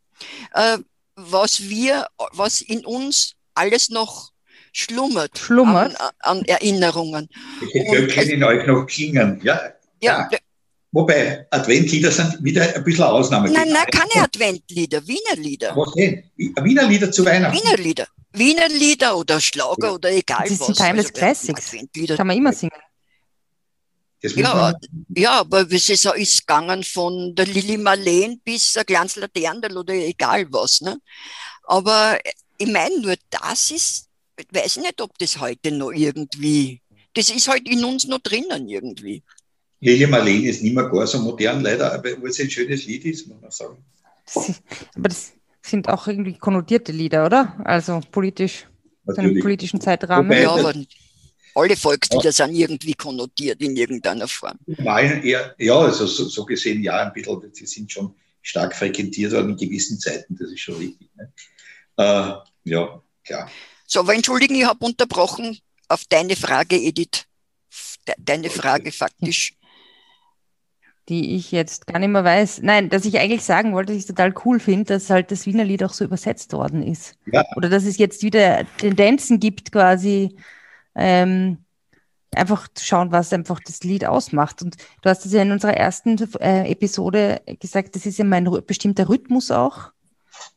äh, 0.53 0.77
was 1.15 1.61
wir, 1.61 2.07
was 2.31 2.61
in 2.61 2.85
uns 2.85 3.33
alles 3.55 3.89
noch 3.89 4.31
schlummert, 4.75 5.37
schlummert. 5.37 5.99
An, 5.99 6.37
an 6.37 6.45
Erinnerungen. 6.45 7.29
Ich 7.73 8.13
können 8.13 8.29
in 8.29 8.43
euch 8.43 8.65
noch 8.67 8.85
klingen, 8.85 9.39
ja. 9.43 9.59
Ja. 10.01 10.27
ja. 10.31 10.37
Wobei 10.91 11.45
Adventlieder 11.49 12.11
sind 12.11 12.41
wieder 12.41 12.73
ein 12.73 12.83
bisschen 12.83 13.03
Ausnahme. 13.03 13.51
Nein, 13.51 13.69
nein, 13.69 13.85
keine 13.91 14.23
Adventlieder, 14.23 15.05
Wiener 15.05 15.35
Lieder. 15.35 15.75
Was 15.75 15.93
denn? 15.93 16.23
Wiener 16.37 16.87
Lieder 16.87 17.11
zu 17.11 17.25
Weihnachten? 17.25 17.57
Wiener 17.57 17.77
Lieder. 17.77 18.07
Wiener 18.31 18.69
Lieder 18.69 19.17
oder 19.17 19.41
Schlager 19.41 19.87
ja. 19.87 19.93
oder 19.93 20.11
egal 20.11 20.47
das 20.47 20.59
was. 20.59 20.67
Das 20.67 20.67
sind 20.67 20.77
Timeless 20.77 21.05
also, 21.07 21.19
Classics. 21.19 22.15
Kann 22.15 22.27
man 22.27 22.37
immer 22.37 22.53
singen. 22.53 22.71
Ja, 24.21 24.73
ja, 25.09 25.31
aber 25.41 25.71
es 25.71 25.89
ist, 25.89 26.05
ist 26.05 26.47
gegangen 26.47 26.83
von 26.83 27.35
der 27.35 27.45
Lili 27.45 27.77
Marleen 27.77 28.39
bis 28.43 28.73
der 28.73 28.83
Glanzler 28.83 29.27
Derndl 29.27 29.77
oder 29.77 29.93
egal 29.93 30.47
was. 30.49 30.81
Ne? 30.81 30.97
Aber 31.65 32.17
ich 32.57 32.67
meine 32.67 32.99
nur, 33.01 33.15
das 33.29 33.71
ist 33.71 34.07
ich 34.37 34.47
weiß 34.51 34.77
nicht, 34.77 35.01
ob 35.01 35.17
das 35.17 35.39
heute 35.39 35.71
noch 35.71 35.91
irgendwie, 35.91 36.81
das 37.13 37.29
ist 37.29 37.47
halt 37.47 37.67
in 37.69 37.83
uns 37.83 38.07
noch 38.07 38.19
drinnen 38.19 38.67
irgendwie. 38.67 39.23
Lili 39.79 40.07
Marlene 40.07 40.49
ist 40.49 40.63
nicht 40.63 40.73
mehr 40.73 40.89
gar 40.89 41.05
so 41.05 41.19
modern, 41.19 41.61
leider, 41.61 41.93
aber 41.93 42.21
wo 42.21 42.27
es 42.27 42.39
ein 42.39 42.49
schönes 42.49 42.85
Lied 42.85 43.05
ist, 43.05 43.27
muss 43.27 43.41
man 43.41 43.51
sagen. 43.51 43.83
aber 44.95 45.09
das 45.09 45.33
sind 45.61 45.87
auch 45.89 46.07
irgendwie 46.07 46.37
konnotierte 46.37 46.91
Lieder, 46.91 47.25
oder? 47.25 47.55
Also 47.63 48.01
politisch, 48.11 48.67
in 49.07 49.17
einem 49.17 49.39
politischen 49.39 49.79
Zeitrahmen. 49.81 50.29
Wobei, 50.29 50.41
ja, 50.41 50.51
aber 50.51 50.73
alle 51.55 51.75
Volkslieder 51.75 52.25
ja. 52.25 52.31
sind 52.31 52.55
irgendwie 52.55 52.93
konnotiert 52.93 53.61
in 53.61 53.75
irgendeiner 53.75 54.27
Form. 54.27 54.57
Eher, 54.67 55.55
ja, 55.57 55.77
also 55.77 56.05
so, 56.05 56.25
so, 56.25 56.45
gesehen 56.45 56.83
ja, 56.83 57.01
ein 57.01 57.13
bisschen, 57.13 57.41
sie 57.53 57.65
sind 57.65 57.91
schon 57.91 58.13
stark 58.41 58.75
frequentiert 58.75 59.31
worden 59.31 59.51
in 59.51 59.57
gewissen 59.57 59.99
Zeiten, 59.99 60.35
das 60.35 60.51
ist 60.51 60.59
schon 60.59 60.75
richtig. 60.75 61.09
Ne? 61.15 61.31
Äh, 61.97 62.69
ja, 62.69 63.01
klar. 63.23 63.49
So, 63.85 63.99
aber 63.99 64.15
entschuldigen, 64.15 64.55
ich 64.55 64.65
habe 64.65 64.83
unterbrochen 64.83 65.59
auf 65.87 66.03
deine 66.09 66.35
Frage, 66.35 66.75
Edith. 66.75 67.25
Deine 68.17 68.49
Frage 68.49 68.91
faktisch. 68.91 69.55
Die 71.07 71.35
ich 71.35 71.51
jetzt 71.51 71.85
gar 71.85 71.99
nicht 71.99 72.09
mehr 72.09 72.23
weiß. 72.23 72.61
Nein, 72.63 72.89
dass 72.89 73.05
ich 73.05 73.19
eigentlich 73.19 73.43
sagen 73.43 73.73
wollte, 73.73 73.93
dass 73.93 74.01
ich 74.01 74.07
total 74.07 74.33
cool 74.43 74.59
finde, 74.59 74.85
dass 74.85 75.09
halt 75.09 75.31
das 75.31 75.45
Wiener 75.45 75.63
Lied 75.63 75.83
auch 75.83 75.93
so 75.93 76.03
übersetzt 76.03 76.53
worden 76.53 76.81
ist. 76.81 77.15
Ja. 77.31 77.43
Oder 77.55 77.69
dass 77.69 77.85
es 77.85 77.97
jetzt 77.97 78.23
wieder 78.23 78.65
Tendenzen 78.77 79.39
gibt, 79.39 79.71
quasi 79.71 80.35
ähm, 80.95 81.59
einfach 82.35 82.67
zu 82.73 82.83
schauen, 82.83 83.11
was 83.11 83.33
einfach 83.33 83.59
das 83.59 83.83
Lied 83.83 84.05
ausmacht. 84.05 84.63
Und 84.63 84.77
du 85.03 85.09
hast 85.09 85.25
es 85.25 85.33
ja 85.33 85.43
in 85.43 85.51
unserer 85.51 85.75
ersten 85.75 86.17
äh, 86.39 86.71
Episode 86.71 87.41
gesagt, 87.59 87.95
das 87.95 88.07
ist 88.07 88.17
ja 88.17 88.25
mein 88.25 88.49
bestimmter 88.65 89.07
Rhythmus 89.07 89.51
auch 89.51 89.91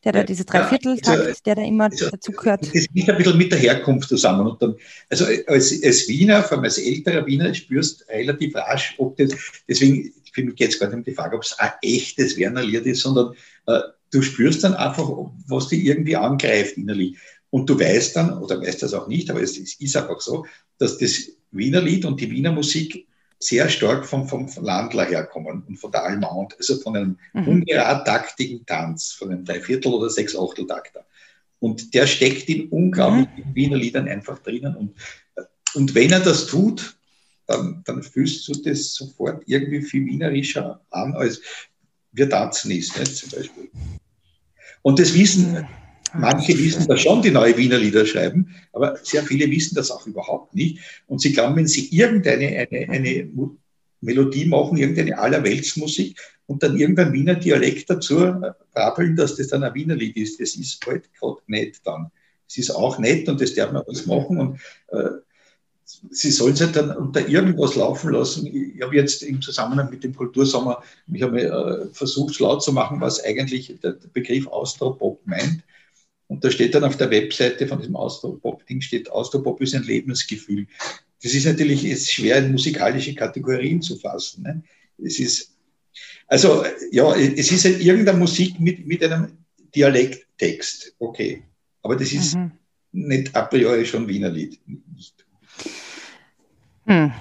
der 0.05 0.13
da 0.13 0.23
diese 0.23 0.45
Dreivierteltakt, 0.45 1.21
also, 1.21 1.41
der 1.45 1.55
da 1.57 1.63
immer 1.63 1.85
also, 1.85 2.09
dazu 2.11 2.33
gehört. 2.33 2.63
Das 2.63 2.87
hängt 2.95 3.11
ein 3.11 3.17
bisschen 3.17 3.39
mit 3.39 3.53
der 3.53 3.59
Herkunft 3.59 4.09
zusammen. 4.09 4.47
Und 4.47 4.63
dann, 4.63 4.77
also 5.11 5.25
als, 5.47 5.83
als 5.83 6.09
Wiener, 6.09 6.43
vor 6.43 6.53
allem 6.59 6.65
als 6.65 6.79
älterer 6.79 7.27
Wiener, 7.27 7.53
spürst 7.55 8.09
relativ 8.09 8.55
rasch, 8.55 8.95
ob 8.99 9.17
das, 9.17 9.33
deswegen, 9.69 10.13
für 10.33 10.45
mich 10.45 10.57
geht 10.57 10.71
es 10.71 10.79
gar 10.79 10.89
nicht 10.89 10.97
um 10.97 11.05
die 11.05 11.15
Frage, 11.15 11.37
ob 11.37 11.43
es 11.43 11.59
ein 11.59 11.73
echtes 11.83 12.37
Werner-Lied 12.37 12.87
ist, 12.87 13.03
sondern 13.03 13.35
äh, 13.67 13.81
du 14.11 14.23
spürst 14.23 14.65
dann 14.65 14.75
einfach, 14.75 15.11
was 15.49 15.69
dich 15.69 15.85
irgendwie 15.85 16.17
angreift 16.17 16.77
innerlich. 16.77 17.17
Und 17.51 17.69
du 17.69 17.79
weißt 17.79 18.15
dann, 18.17 18.39
oder 18.39 18.61
weißt 18.61 18.83
das 18.83 18.95
auch 18.95 19.09
nicht, 19.09 19.31
aber 19.31 19.43
es, 19.43 19.59
es 19.59 19.81
ist 19.81 19.97
einfach 19.97 20.21
so, 20.21 20.47
dass 20.79 20.99
das 20.99 21.31
Wiener 21.51 21.81
Lied 21.81 22.05
und 22.05 22.21
die 22.21 22.31
Wiener 22.31 22.53
Musik 22.53 23.08
sehr 23.41 23.69
stark 23.69 24.05
vom, 24.05 24.29
vom 24.29 24.49
Landler 24.61 25.05
herkommen 25.05 25.63
und 25.67 25.77
von 25.77 25.93
der 25.93 26.05
Allmount, 26.05 26.57
also 26.59 26.77
von 26.81 26.97
einem 26.97 27.19
mhm. 27.33 27.49
ungeradtaktigen 27.49 28.67
Tanz, 28.67 29.13
von 29.13 29.31
einem 29.31 29.45
Dreiviertel- 29.45 29.95
oder 29.95 30.11
Sechsachteltakter. 30.11 31.07
Und 31.61 31.95
der 31.95 32.07
steckt 32.07 32.49
in 32.49 32.69
unglaublichen 32.69 33.51
mhm. 33.51 33.55
Wiener 33.55 33.77
Liedern 33.77 34.09
einfach 34.09 34.39
drinnen. 34.41 34.77
Und, 34.77 34.95
und 35.75 35.95
wenn 35.95 36.13
er 36.13 36.21
das 36.21 36.47
tut, 36.47 36.97
dann, 37.47 37.83
dann 37.85 38.03
fühlst 38.03 38.47
du 38.49 38.53
das 38.53 38.95
sofort 38.95 39.43
irgendwie 39.47 39.83
viel 39.83 40.05
wienerischer 40.05 40.81
an, 40.91 41.15
als 41.15 41.41
wir 42.13 42.29
tanzen 42.29 42.71
ist, 42.71 42.99
nicht, 42.99 43.17
zum 43.17 43.31
Beispiel. 43.31 43.71
Und 44.83 44.99
das 44.99 45.15
Wissen, 45.15 45.67
Manche 46.15 46.57
wissen 46.59 46.87
das 46.89 47.01
schon, 47.01 47.23
die 47.23 47.31
neue 47.31 47.57
Wiener 47.57 47.79
Lieder 47.79 48.07
schreiben, 48.07 48.55
aber 48.73 48.99
sehr 49.03 49.23
viele 49.23 49.51
wissen 49.51 49.75
das 49.75 49.91
auch 49.91 50.07
überhaupt 50.07 50.55
nicht. 50.55 50.79
Und 51.07 51.21
sie 51.21 51.33
glauben, 51.33 51.57
wenn 51.57 51.67
sie 51.67 51.89
irgendeine 51.89 52.69
eine, 52.71 52.89
eine 52.89 53.29
Melodie 54.01 54.47
machen, 54.47 54.79
irgendeine 54.79 55.19
Allerweltsmusik 55.19 56.19
und 56.47 56.63
dann 56.63 56.77
irgendein 56.77 57.13
Wiener 57.13 57.35
Dialekt 57.35 57.91
dazu 57.91 58.35
brabbeln, 58.73 59.17
dass 59.17 59.37
das 59.37 59.49
dann 59.49 59.65
ein 59.65 59.75
Wiener 59.75 59.97
Lied 59.97 60.17
ist, 60.17 60.41
das 60.41 60.55
ist 60.55 60.85
halt 60.87 61.13
gerade 61.15 61.41
nett 61.47 61.81
dann. 61.85 62.11
Es 62.49 62.57
ist 62.57 62.71
auch 62.71 62.99
nett 62.99 63.29
und 63.29 63.41
das 63.41 63.55
darf 63.55 63.73
man 63.73 63.83
alles 63.87 64.07
machen. 64.07 64.39
Und 64.39 64.61
äh, 64.89 65.11
sie 65.85 66.31
sollen 66.31 66.55
es 66.55 66.61
halt 66.61 66.77
dann 66.77 66.97
unter 66.97 67.29
irgendwas 67.29 67.75
laufen 67.75 68.13
lassen. 68.13 68.47
Ich 68.47 68.81
habe 68.83 68.97
jetzt 68.97 69.23
im 69.23 69.43
Zusammenhang 69.43 69.91
mit 69.91 70.05
dem 70.05 70.15
Kultursommer, 70.15 70.83
ich 71.13 71.23
habe 71.23 71.43
äh, 71.43 71.95
versucht, 71.95 72.35
schlau 72.35 72.57
zu 72.57 72.73
machen, 72.73 73.01
was 73.01 73.23
eigentlich 73.23 73.75
der, 73.83 73.93
der 73.93 74.09
Begriff 74.09 74.47
Austropop 74.47 75.21
meint. 75.27 75.63
Und 76.29 76.45
da 76.45 76.51
steht 76.51 76.75
dann 76.75 76.85
auf 76.85 76.97
der 76.97 77.11
Webseite 77.11 77.67
von 77.67 77.79
diesem 77.79 77.97
Austropop-Ding 77.97 78.81
steht, 78.83 79.11
Austropop 79.11 79.61
ist 79.63 79.75
ein 79.75 79.83
Lebensgefühl. 79.83 80.67
Das 81.23 81.35
ist 81.35 81.47
natürlich 81.47 81.85
ist 81.85 82.13
schwer 82.13 82.39
in 82.39 82.53
musikalische 82.53 83.15
Kategorien 83.15 83.83
zu 83.83 83.97
fassen. 83.97 84.43
Ne? 84.43 84.63
Es 84.99 85.19
ist, 85.19 85.57
also 86.27 86.65
ja, 86.93 87.15
es 87.17 87.51
ist 87.51 87.65
halt 87.65 87.81
irgendeine 87.81 88.19
Musik 88.19 88.61
mit, 88.61 88.87
mit 88.87 89.03
einem 89.03 89.39
Dialekttext, 89.75 90.95
okay. 90.99 91.43
Aber 91.83 91.97
das 91.97 92.13
ist 92.13 92.35
mhm. 92.35 92.53
nicht 92.93 93.35
a 93.35 93.43
priori 93.43 93.87
schon 93.87 94.07
Wiener 94.07 94.31
Lied. 94.31 94.61
Hm. 96.87 97.13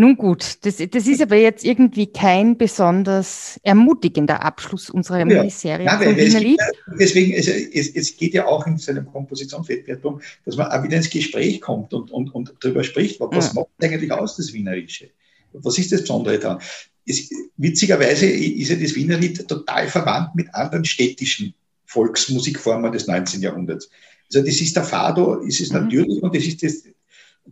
Nun 0.00 0.16
gut, 0.16 0.58
das, 0.64 0.76
das 0.76 1.08
ist 1.08 1.20
aber 1.20 1.34
jetzt 1.34 1.64
irgendwie 1.64 2.06
kein 2.06 2.56
besonders 2.56 3.58
ermutigender 3.64 4.44
Abschluss 4.44 4.90
unserer. 4.90 5.24
Miniserie 5.24 5.86
ja, 5.86 5.98
von 5.98 6.16
Wiener 6.16 6.38
Lied. 6.38 6.60
Deswegen, 7.00 7.32
es, 7.32 7.48
es, 7.48 7.96
es, 7.96 8.16
geht 8.16 8.32
ja 8.32 8.46
auch 8.46 8.64
in 8.68 8.78
seinem 8.78 9.06
Kompositionswettbewerb 9.06 10.00
darum, 10.00 10.20
dass 10.44 10.56
man 10.56 10.68
auch 10.68 10.84
wieder 10.84 10.98
ins 10.98 11.10
Gespräch 11.10 11.60
kommt 11.60 11.92
und, 11.92 12.12
und, 12.12 12.32
und 12.32 12.54
darüber 12.60 12.84
spricht, 12.84 13.18
was 13.18 13.48
ja. 13.48 13.54
macht 13.54 13.66
eigentlich 13.82 14.12
aus, 14.12 14.36
das 14.36 14.52
Wienerische? 14.52 15.10
Was 15.52 15.76
ist 15.78 15.90
das 15.90 16.02
Besondere 16.02 16.38
daran? 16.38 16.62
Es, 17.04 17.28
witzigerweise 17.56 18.26
ist 18.26 18.68
ja 18.68 18.76
das 18.76 18.94
Wiener 18.94 19.18
Lied 19.18 19.48
total 19.48 19.88
verwandt 19.88 20.36
mit 20.36 20.54
anderen 20.54 20.84
städtischen 20.84 21.54
Volksmusikformen 21.86 22.92
des 22.92 23.08
19. 23.08 23.40
Jahrhunderts. 23.40 23.90
Also 24.32 24.46
das 24.46 24.60
ist 24.60 24.76
der 24.76 24.84
Fado, 24.84 25.40
ist 25.40 25.60
es 25.60 25.72
mhm. 25.72 25.80
natürlich 25.80 26.22
und 26.22 26.36
das 26.36 26.44
ist 26.44 26.62
das, 26.62 26.84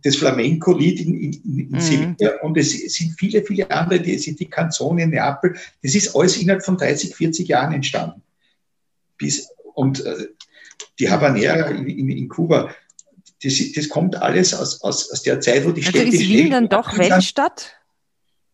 das 0.03 0.15
Flamenco-Lied 0.17 1.01
in, 1.01 1.15
in, 1.15 1.33
in 1.43 1.69
mhm. 1.69 1.79
Sevilla 1.79 2.41
und 2.41 2.57
es 2.57 2.71
sind 2.71 3.15
viele, 3.17 3.43
viele 3.43 3.69
andere, 3.71 3.99
die 3.99 4.17
sind 4.17 4.39
die 4.39 4.49
Canzone 4.49 5.03
in 5.03 5.09
Neapel. 5.11 5.55
Das 5.81 5.95
ist 5.95 6.15
alles 6.15 6.37
innerhalb 6.37 6.63
von 6.63 6.77
30, 6.77 7.15
40 7.15 7.47
Jahren 7.47 7.73
entstanden. 7.73 8.21
Bis, 9.17 9.49
und 9.73 10.05
äh, 10.05 10.27
die 10.99 11.09
Habanera 11.09 11.69
in, 11.69 11.87
in, 11.87 12.09
in 12.09 12.29
Kuba, 12.29 12.73
das, 13.43 13.53
das, 13.75 13.89
kommt 13.89 14.15
alles 14.15 14.53
aus, 14.53 14.81
aus, 14.81 15.11
aus 15.11 15.23
der 15.23 15.39
Zeit, 15.41 15.65
wo 15.65 15.71
die 15.71 15.81
also 15.81 15.97
Städte... 15.97 16.15
ist 16.15 16.21
Wien 16.21 16.51
dann 16.51 16.69
doch 16.69 16.97
Weltstadt? 16.97 17.73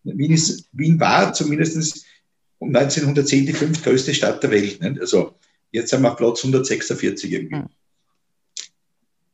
Wien, 0.03 0.33
ist, 0.33 0.67
Wien 0.73 0.99
war 0.99 1.33
zumindest 1.33 2.05
um 2.59 2.69
1910 2.69 3.45
die 3.45 3.53
fünftgrößte 3.53 4.13
Stadt 4.13 4.43
der 4.43 4.51
Welt. 4.51 4.81
Nicht? 4.81 4.99
Also 4.99 5.35
jetzt 5.71 5.89
sind 5.89 6.01
wir 6.01 6.11
auf 6.11 6.17
Platz 6.17 6.39
146 6.39 7.31
irgendwie. 7.31 7.55
Hm 7.55 7.69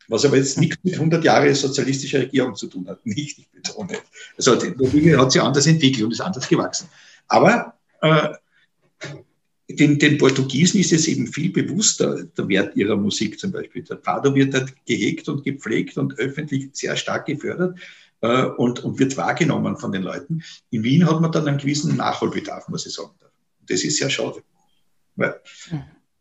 was 0.10 0.26
aber 0.26 0.38
jetzt 0.38 0.58
nichts 0.58 0.78
mit 0.84 0.96
100 0.96 1.24
Jahren 1.24 1.54
sozialistischer 1.56 2.20
Regierung 2.20 2.56
zu 2.56 2.68
tun 2.68 2.88
hat. 2.88 3.00
Nicht, 3.06 3.40
ich 3.40 3.50
betone. 3.50 3.98
Also 4.36 4.56
die 4.56 4.74
Dinge 4.76 5.18
hat 5.18 5.32
sich 5.32 5.42
anders 5.42 5.68
entwickelt 5.68 6.04
und 6.04 6.12
ist 6.12 6.22
anders 6.22 6.48
gewachsen. 6.50 6.90
Aber 7.28 7.76
äh, 8.02 8.30
den, 9.70 10.00
den 10.00 10.18
Portugiesen 10.18 10.80
ist 10.80 10.92
es 10.92 11.08
eben 11.08 11.28
viel 11.28 11.52
bewusster, 11.52 12.24
der 12.24 12.48
Wert 12.50 12.76
ihrer 12.76 12.96
Musik 12.96 13.40
zum 13.40 13.52
Beispiel. 13.52 13.84
Der 13.84 14.00
Fado 14.00 14.34
wird 14.34 14.54
dort 14.56 14.74
gehegt 14.86 15.30
und 15.30 15.44
gepflegt 15.44 15.98
und 15.98 16.18
öffentlich 16.18 16.70
sehr 16.74 16.96
stark 16.96 17.28
gefördert 17.28 17.78
äh, 18.22 18.46
und, 18.46 18.84
und 18.84 18.98
wird 18.98 19.16
wahrgenommen 19.16 19.78
von 19.78 19.92
den 19.92 20.02
Leuten. 20.02 20.44
In 20.72 20.84
Wien 20.84 21.08
hat 21.08 21.22
man 21.22 21.32
dann 21.32 21.48
einen 21.48 21.60
gewissen 21.60 21.96
Nachholbedarf, 21.96 22.68
muss 22.68 22.88
ich 22.88 22.94
sagen. 22.94 23.12
Das 23.68 23.84
ist 23.84 23.98
sehr 23.98 24.10
schade. 24.10 24.42
Weil, 25.16 25.40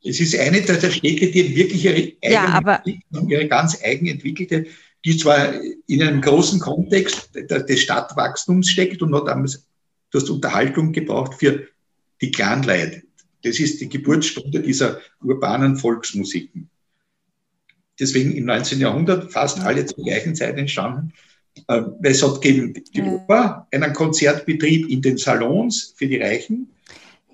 es 0.04 0.20
ist 0.20 0.38
eine 0.38 0.62
der, 0.62 0.76
der 0.76 0.90
Städte, 0.90 1.30
die 1.30 1.56
wirklich 1.56 1.84
ihre, 1.84 2.12
eigene, 2.24 3.02
ja, 3.10 3.22
ihre 3.28 3.48
ganz 3.48 3.82
eigen 3.82 4.06
entwickelte, 4.06 4.66
die 5.04 5.16
zwar 5.16 5.54
in 5.86 6.02
einem 6.02 6.20
großen 6.20 6.60
Kontext 6.60 7.30
des 7.34 7.80
Stadtwachstums 7.80 8.68
steckt 8.68 9.02
und 9.02 9.14
hat 9.14 9.28
damals, 9.28 9.66
du 10.10 10.18
hast 10.18 10.30
Unterhaltung 10.30 10.92
gebraucht 10.92 11.34
für 11.34 11.66
die 12.20 12.30
Clanleute. 12.30 13.02
Das 13.42 13.60
ist 13.60 13.80
die 13.80 13.88
Geburtsstunde 13.88 14.60
dieser 14.60 15.00
urbanen 15.22 15.76
Volksmusiken. 15.76 16.68
Deswegen 18.00 18.32
im 18.32 18.44
19. 18.44 18.80
Jahrhundert 18.80 19.32
fast 19.32 19.60
alle 19.60 19.86
zur 19.86 20.04
gleichen 20.04 20.34
Zeit 20.34 20.56
entstanden. 20.56 21.12
Äh, 21.66 21.82
es 22.02 22.22
hat 22.22 22.40
gegeben 22.40 22.74
die 22.94 23.02
Oper, 23.02 23.66
einen 23.72 23.92
Konzertbetrieb 23.92 24.88
in 24.88 25.02
den 25.02 25.18
Salons 25.18 25.94
für 25.96 26.06
die 26.06 26.18
Reichen, 26.18 26.70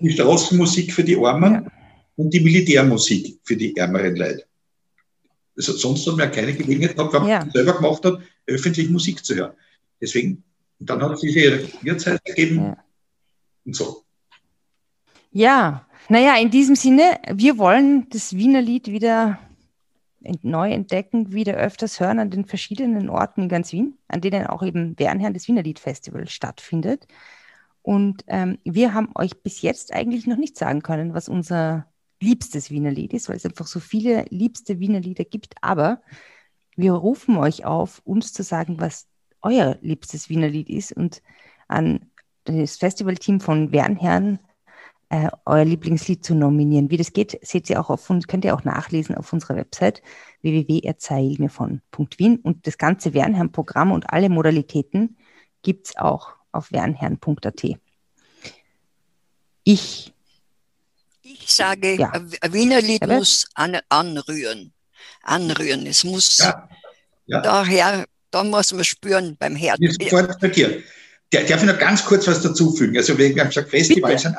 die 0.00 0.10
Straßenmusik 0.10 0.92
für 0.92 1.04
die 1.04 1.16
Armen 1.16 1.70
und 2.16 2.32
die 2.32 2.40
Militärmusik 2.40 3.40
für 3.44 3.56
die 3.56 3.76
ärmeren 3.76 4.16
Leute. 4.16 4.44
Also 5.56 5.72
sonst 5.72 6.06
man 6.06 6.18
ja 6.18 6.26
keine 6.26 6.54
Gelegenheit 6.54 6.96
gehabt, 6.96 7.12
wenn 7.12 7.22
man 7.22 7.30
ja. 7.30 7.50
selber 7.52 7.74
gemacht 7.74 8.04
hat, 8.04 8.18
öffentlich 8.46 8.90
Musik 8.90 9.24
zu 9.24 9.34
hören. 9.34 9.52
Deswegen, 10.00 10.42
dann 10.78 11.02
hat 11.02 11.12
es 11.12 11.20
diese 11.20 11.68
Wirtszeit 11.82 12.24
gegeben 12.24 12.56
ja. 12.56 12.76
und 13.64 13.76
so. 13.76 14.02
Ja, 15.30 15.86
naja, 16.08 16.36
in 16.36 16.50
diesem 16.50 16.76
Sinne, 16.76 17.18
wir 17.32 17.58
wollen 17.58 18.08
das 18.10 18.36
Wiener 18.36 18.62
Lied 18.62 18.88
wieder 18.88 19.38
neu 20.42 20.70
entdecken, 20.70 21.32
wieder 21.32 21.54
öfters 21.54 22.00
hören 22.00 22.18
an 22.18 22.30
den 22.30 22.44
verschiedenen 22.44 23.08
Orten 23.10 23.42
in 23.42 23.48
ganz 23.48 23.72
Wien, 23.72 23.98
an 24.08 24.20
denen 24.20 24.46
auch 24.46 24.62
eben 24.62 24.98
Wernherrn 24.98 25.34
das 25.34 25.48
Wiener 25.48 25.62
Lied 25.62 25.78
Festival 25.78 26.28
stattfindet. 26.28 27.06
Und 27.82 28.24
ähm, 28.28 28.58
wir 28.64 28.94
haben 28.94 29.10
euch 29.14 29.42
bis 29.42 29.60
jetzt 29.60 29.92
eigentlich 29.92 30.26
noch 30.26 30.38
nicht 30.38 30.56
sagen 30.56 30.82
können, 30.82 31.12
was 31.14 31.28
unser 31.28 31.86
liebstes 32.24 32.70
Wiener 32.70 32.90
Lied 32.90 33.12
ist, 33.12 33.28
weil 33.28 33.36
es 33.36 33.44
einfach 33.44 33.66
so 33.66 33.80
viele 33.80 34.24
liebste 34.30 34.80
Wiener 34.80 35.00
Lieder 35.00 35.24
gibt. 35.24 35.54
Aber 35.60 36.00
wir 36.76 36.92
rufen 36.92 37.36
euch 37.36 37.64
auf, 37.64 38.00
uns 38.04 38.32
zu 38.32 38.42
sagen, 38.42 38.80
was 38.80 39.06
euer 39.42 39.78
liebstes 39.82 40.28
Wiener 40.28 40.48
Lied 40.48 40.70
ist 40.70 40.92
und 40.92 41.22
an 41.68 42.10
das 42.44 42.76
Festivalteam 42.76 43.40
von 43.40 43.72
Wernherrn 43.72 44.38
äh, 45.10 45.28
euer 45.44 45.64
Lieblingslied 45.64 46.24
zu 46.24 46.34
nominieren. 46.34 46.90
Wie 46.90 46.96
das 46.96 47.12
geht, 47.12 47.38
seht 47.42 47.70
ihr 47.70 47.80
auch 47.80 47.90
auf 47.90 48.08
uns, 48.10 48.26
könnt 48.26 48.44
ihr 48.44 48.54
auch 48.54 48.64
nachlesen 48.64 49.14
auf 49.14 49.32
unserer 49.32 49.56
Website 49.56 50.02
www.erzählmirvon.wien 50.42 52.36
und 52.38 52.66
das 52.66 52.78
ganze 52.78 53.14
Wernherrn-Programm 53.14 53.92
und 53.92 54.10
alle 54.10 54.28
Modalitäten 54.28 55.16
gibt 55.62 55.88
es 55.88 55.96
auch 55.96 56.34
auf 56.52 56.72
wernherrn.at. 56.72 57.64
Ich 59.64 60.13
ich 61.24 61.52
sage, 61.52 61.96
ja. 61.96 62.12
ein 62.12 62.52
Wiener 62.52 62.80
Lied 62.80 63.06
muss 63.06 63.46
an, 63.54 63.78
anrühren. 63.88 64.72
Anrühren. 65.22 65.86
Es 65.86 66.04
muss 66.04 66.38
ja. 66.38 66.68
Ja. 67.26 67.40
daher, 67.40 68.04
da 68.30 68.44
muss 68.44 68.72
man 68.72 68.84
spüren 68.84 69.36
beim 69.38 69.56
Herz. 69.56 69.78
Sofort 70.00 70.38
bei 70.40 70.48
dir. 70.48 70.82
Der, 71.32 71.44
darf 71.44 71.62
ich 71.62 71.68
noch 71.68 71.78
ganz 71.78 72.04
kurz 72.04 72.26
was 72.26 72.42
dazufügen? 72.42 72.96
Also, 72.96 73.16
wir 73.16 73.28
haben 73.30 73.48
gesagt, 73.48 73.70
Festivals 73.70 74.22
sind, 74.22 74.36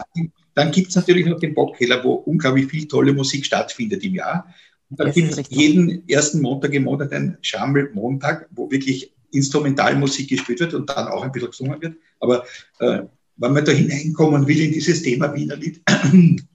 dann 0.53 0.71
gibt 0.71 0.89
es 0.89 0.95
natürlich 0.95 1.25
noch 1.25 1.39
den 1.39 1.53
Bockkeller, 1.53 2.03
wo 2.03 2.13
unglaublich 2.13 2.67
viel 2.67 2.87
tolle 2.87 3.13
Musik 3.13 3.45
stattfindet 3.45 4.03
im 4.03 4.15
Jahr. 4.15 4.47
Und 4.89 4.99
dann 4.99 5.11
gibt 5.11 5.37
es 5.37 5.49
jeden 5.49 6.07
ersten 6.07 6.41
Montag 6.41 6.73
im 6.73 6.83
Monat 6.83 7.11
einen 7.11 7.37
Schammel-Montag, 7.41 8.47
wo 8.51 8.69
wirklich 8.69 9.11
Instrumentalmusik 9.31 10.29
gespielt 10.29 10.59
wird 10.59 10.73
und 10.73 10.89
dann 10.89 11.07
auch 11.07 11.23
ein 11.23 11.31
bisschen 11.31 11.49
gesungen 11.49 11.81
wird. 11.81 11.95
Aber 12.19 12.45
äh, 12.79 13.01
wenn 13.37 13.53
man 13.53 13.65
da 13.65 13.71
hineinkommen 13.71 14.47
will 14.47 14.61
in 14.61 14.71
dieses 14.71 15.01
Thema 15.01 15.33
Wiener 15.33 15.57
Lied, 15.57 15.81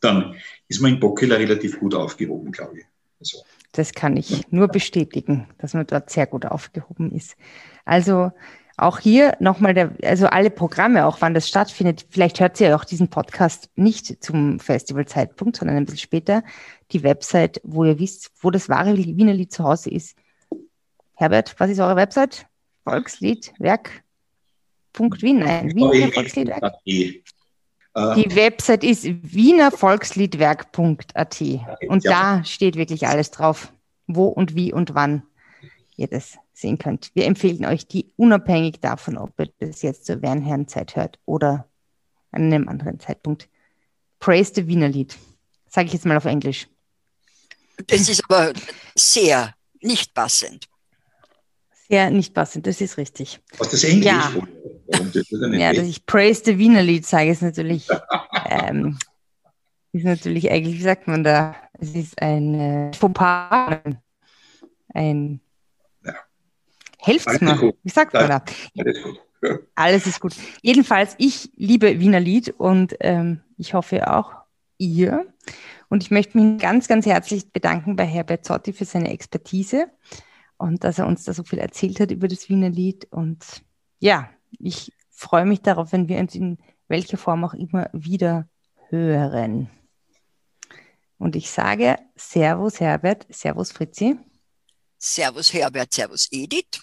dann 0.00 0.36
ist 0.68 0.80
man 0.80 0.94
in 0.94 1.00
Bockela 1.00 1.36
relativ 1.36 1.78
gut 1.78 1.94
aufgehoben, 1.94 2.52
glaube 2.52 2.80
ich. 2.80 2.84
Also. 3.20 3.38
Das 3.72 3.92
kann 3.92 4.16
ich 4.16 4.50
nur 4.50 4.68
bestätigen, 4.68 5.48
dass 5.58 5.74
man 5.74 5.86
dort 5.86 6.10
sehr 6.10 6.26
gut 6.26 6.46
aufgehoben 6.46 7.12
ist. 7.12 7.36
Also 7.84 8.32
auch 8.80 8.98
hier 8.98 9.36
nochmal, 9.40 9.74
der, 9.74 9.92
also 10.02 10.26
alle 10.26 10.48
Programme, 10.50 11.04
auch 11.06 11.20
wann 11.20 11.34
das 11.34 11.48
stattfindet, 11.48 12.06
vielleicht 12.08 12.40
hört 12.40 12.58
ihr 12.60 12.74
auch 12.74 12.84
diesen 12.84 13.08
Podcast 13.08 13.68
nicht 13.76 14.24
zum 14.24 14.58
Festivalzeitpunkt, 14.58 15.56
sondern 15.56 15.76
ein 15.76 15.84
bisschen 15.84 15.98
später, 15.98 16.42
die 16.92 17.02
Website, 17.02 17.60
wo 17.62 17.84
ihr 17.84 17.98
wisst, 17.98 18.30
wo 18.40 18.50
das 18.50 18.70
wahre 18.70 18.96
Wiener 18.96 19.34
Lied 19.34 19.52
zu 19.52 19.64
Hause 19.64 19.90
ist. 19.90 20.16
Herbert, 21.14 21.54
was 21.58 21.70
ist 21.70 21.78
eure 21.78 21.96
Website? 21.96 22.46
Volksliedwerk.wien? 22.84 25.40
Nein, 25.40 25.74
Wiener 25.74 26.10
Volksliedwerk. 26.10 26.72
Äh, 27.94 28.22
Die 28.22 28.36
Website 28.36 28.84
ist 28.84 29.04
wienervolksliedwerk.at 29.04 31.40
und 31.88 32.04
ja. 32.04 32.10
da 32.10 32.44
steht 32.44 32.76
wirklich 32.76 33.06
alles 33.06 33.30
drauf, 33.30 33.72
wo 34.06 34.26
und 34.26 34.54
wie 34.54 34.70
und 34.72 34.94
wann 34.94 35.22
ihr 35.96 36.08
das 36.08 36.38
sehen 36.52 36.78
könnt. 36.78 37.10
Wir 37.14 37.26
empfehlen 37.26 37.64
euch 37.64 37.86
die 37.86 38.12
unabhängig 38.16 38.80
davon, 38.80 39.16
ob 39.18 39.32
ihr 39.38 39.50
das 39.58 39.82
jetzt 39.82 40.06
zur 40.06 40.22
Wernherrenzeit 40.22 40.96
hört 40.96 41.18
oder 41.24 41.68
an 42.32 42.44
einem 42.44 42.68
anderen 42.68 43.00
Zeitpunkt. 43.00 43.48
Praise 44.18 44.52
the 44.54 44.66
Wiener 44.66 44.88
Lied. 44.88 45.16
Sage 45.68 45.86
ich 45.86 45.94
jetzt 45.94 46.06
mal 46.06 46.16
auf 46.16 46.26
Englisch. 46.26 46.68
Das 47.86 48.08
ist 48.08 48.22
aber 48.28 48.52
sehr 48.94 49.54
nicht 49.80 50.14
passend. 50.14 50.66
Sehr 51.88 52.10
nicht 52.10 52.34
passend, 52.34 52.66
das 52.66 52.80
ist 52.80 52.98
richtig. 52.98 53.40
Was 53.58 53.70
das 53.70 53.84
Englisch? 53.84 54.06
Ja. 54.06 54.32
Ja, 54.90 55.72
dass 55.72 55.86
ich 55.86 56.06
Praise 56.06 56.42
the 56.44 56.58
Wiener 56.58 56.82
Lied 56.82 57.06
sage, 57.06 57.30
ist 57.30 57.42
natürlich, 57.42 57.88
ähm, 58.48 58.98
ist 59.92 60.04
natürlich 60.04 60.50
eigentlich, 60.50 60.78
wie 60.78 60.82
sagt 60.82 61.06
man 61.06 61.24
da, 61.24 61.54
es 61.78 61.94
ist 61.94 62.20
ein 62.20 62.54
äh, 62.54 62.92
Fauxpas, 62.92 63.80
ein, 64.94 65.40
ja. 66.04 66.14
Helft's 66.98 67.40
mir. 67.40 67.74
Wie 67.82 67.90
sagt 67.90 68.14
man 68.14 68.28
da? 68.28 68.44
Alles 68.76 69.02
gut. 69.02 69.20
Alles 69.74 70.06
ist 70.06 70.20
gut. 70.20 70.34
Jedenfalls, 70.62 71.14
ich 71.18 71.50
liebe 71.56 71.98
Wiener 72.00 72.20
Lied 72.20 72.50
und 72.50 72.96
ähm, 73.00 73.40
ich 73.56 73.74
hoffe 73.74 74.12
auch 74.12 74.32
ihr. 74.76 75.26
Und 75.88 76.02
ich 76.02 76.10
möchte 76.10 76.38
mich 76.38 76.60
ganz, 76.60 76.88
ganz 76.88 77.06
herzlich 77.06 77.52
bedanken 77.52 77.96
bei 77.96 78.04
Herbert 78.04 78.44
Zotti 78.44 78.72
für 78.72 78.84
seine 78.84 79.10
Expertise 79.10 79.88
und 80.56 80.84
dass 80.84 80.98
er 80.98 81.06
uns 81.06 81.24
da 81.24 81.32
so 81.32 81.42
viel 81.42 81.58
erzählt 81.58 82.00
hat 82.00 82.10
über 82.10 82.28
das 82.28 82.48
Wiener 82.48 82.68
Lied. 82.68 83.08
Und 83.10 83.62
ja, 83.98 84.30
ich 84.58 84.92
freue 85.10 85.44
mich 85.44 85.62
darauf, 85.62 85.92
wenn 85.92 86.08
wir 86.08 86.18
uns 86.18 86.34
in 86.34 86.58
welcher 86.88 87.16
Form 87.18 87.44
auch 87.44 87.54
immer 87.54 87.88
wieder 87.92 88.48
hören. 88.88 89.70
Und 91.18 91.36
ich 91.36 91.50
sage 91.50 91.96
Servus 92.16 92.80
Herbert, 92.80 93.26
Servus 93.30 93.72
Fritzi. 93.72 94.18
Servus 94.98 95.52
Herbert, 95.52 95.92
Servus 95.92 96.28
Edith. 96.30 96.80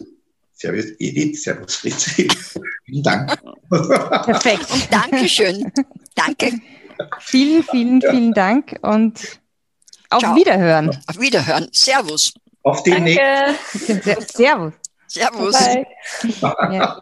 Servus 0.54 0.86
Edith, 1.00 1.44
Servus 1.44 1.76
Fritzi. 1.76 2.28
Vielen 2.86 3.04
Dank. 3.04 3.38
Perfekt. 3.70 4.72
Und 4.72 4.92
Dankeschön. 4.92 5.72
Danke. 6.16 6.60
Vielen, 7.20 7.64
vielen, 7.64 8.02
vielen 8.02 8.34
Dank 8.34 8.78
und 8.82 9.40
auf 10.10 10.22
Ciao. 10.22 10.36
Wiederhören. 10.36 10.98
Auf 11.08 11.20
Wiederhören. 11.20 11.68
Servus. 11.72 12.34
Auf 12.64 12.82
den 12.84 13.04
nächsten. 13.04 14.02
Servus. 14.34 14.74
Servus. 15.08 15.56
Ja. 16.42 17.02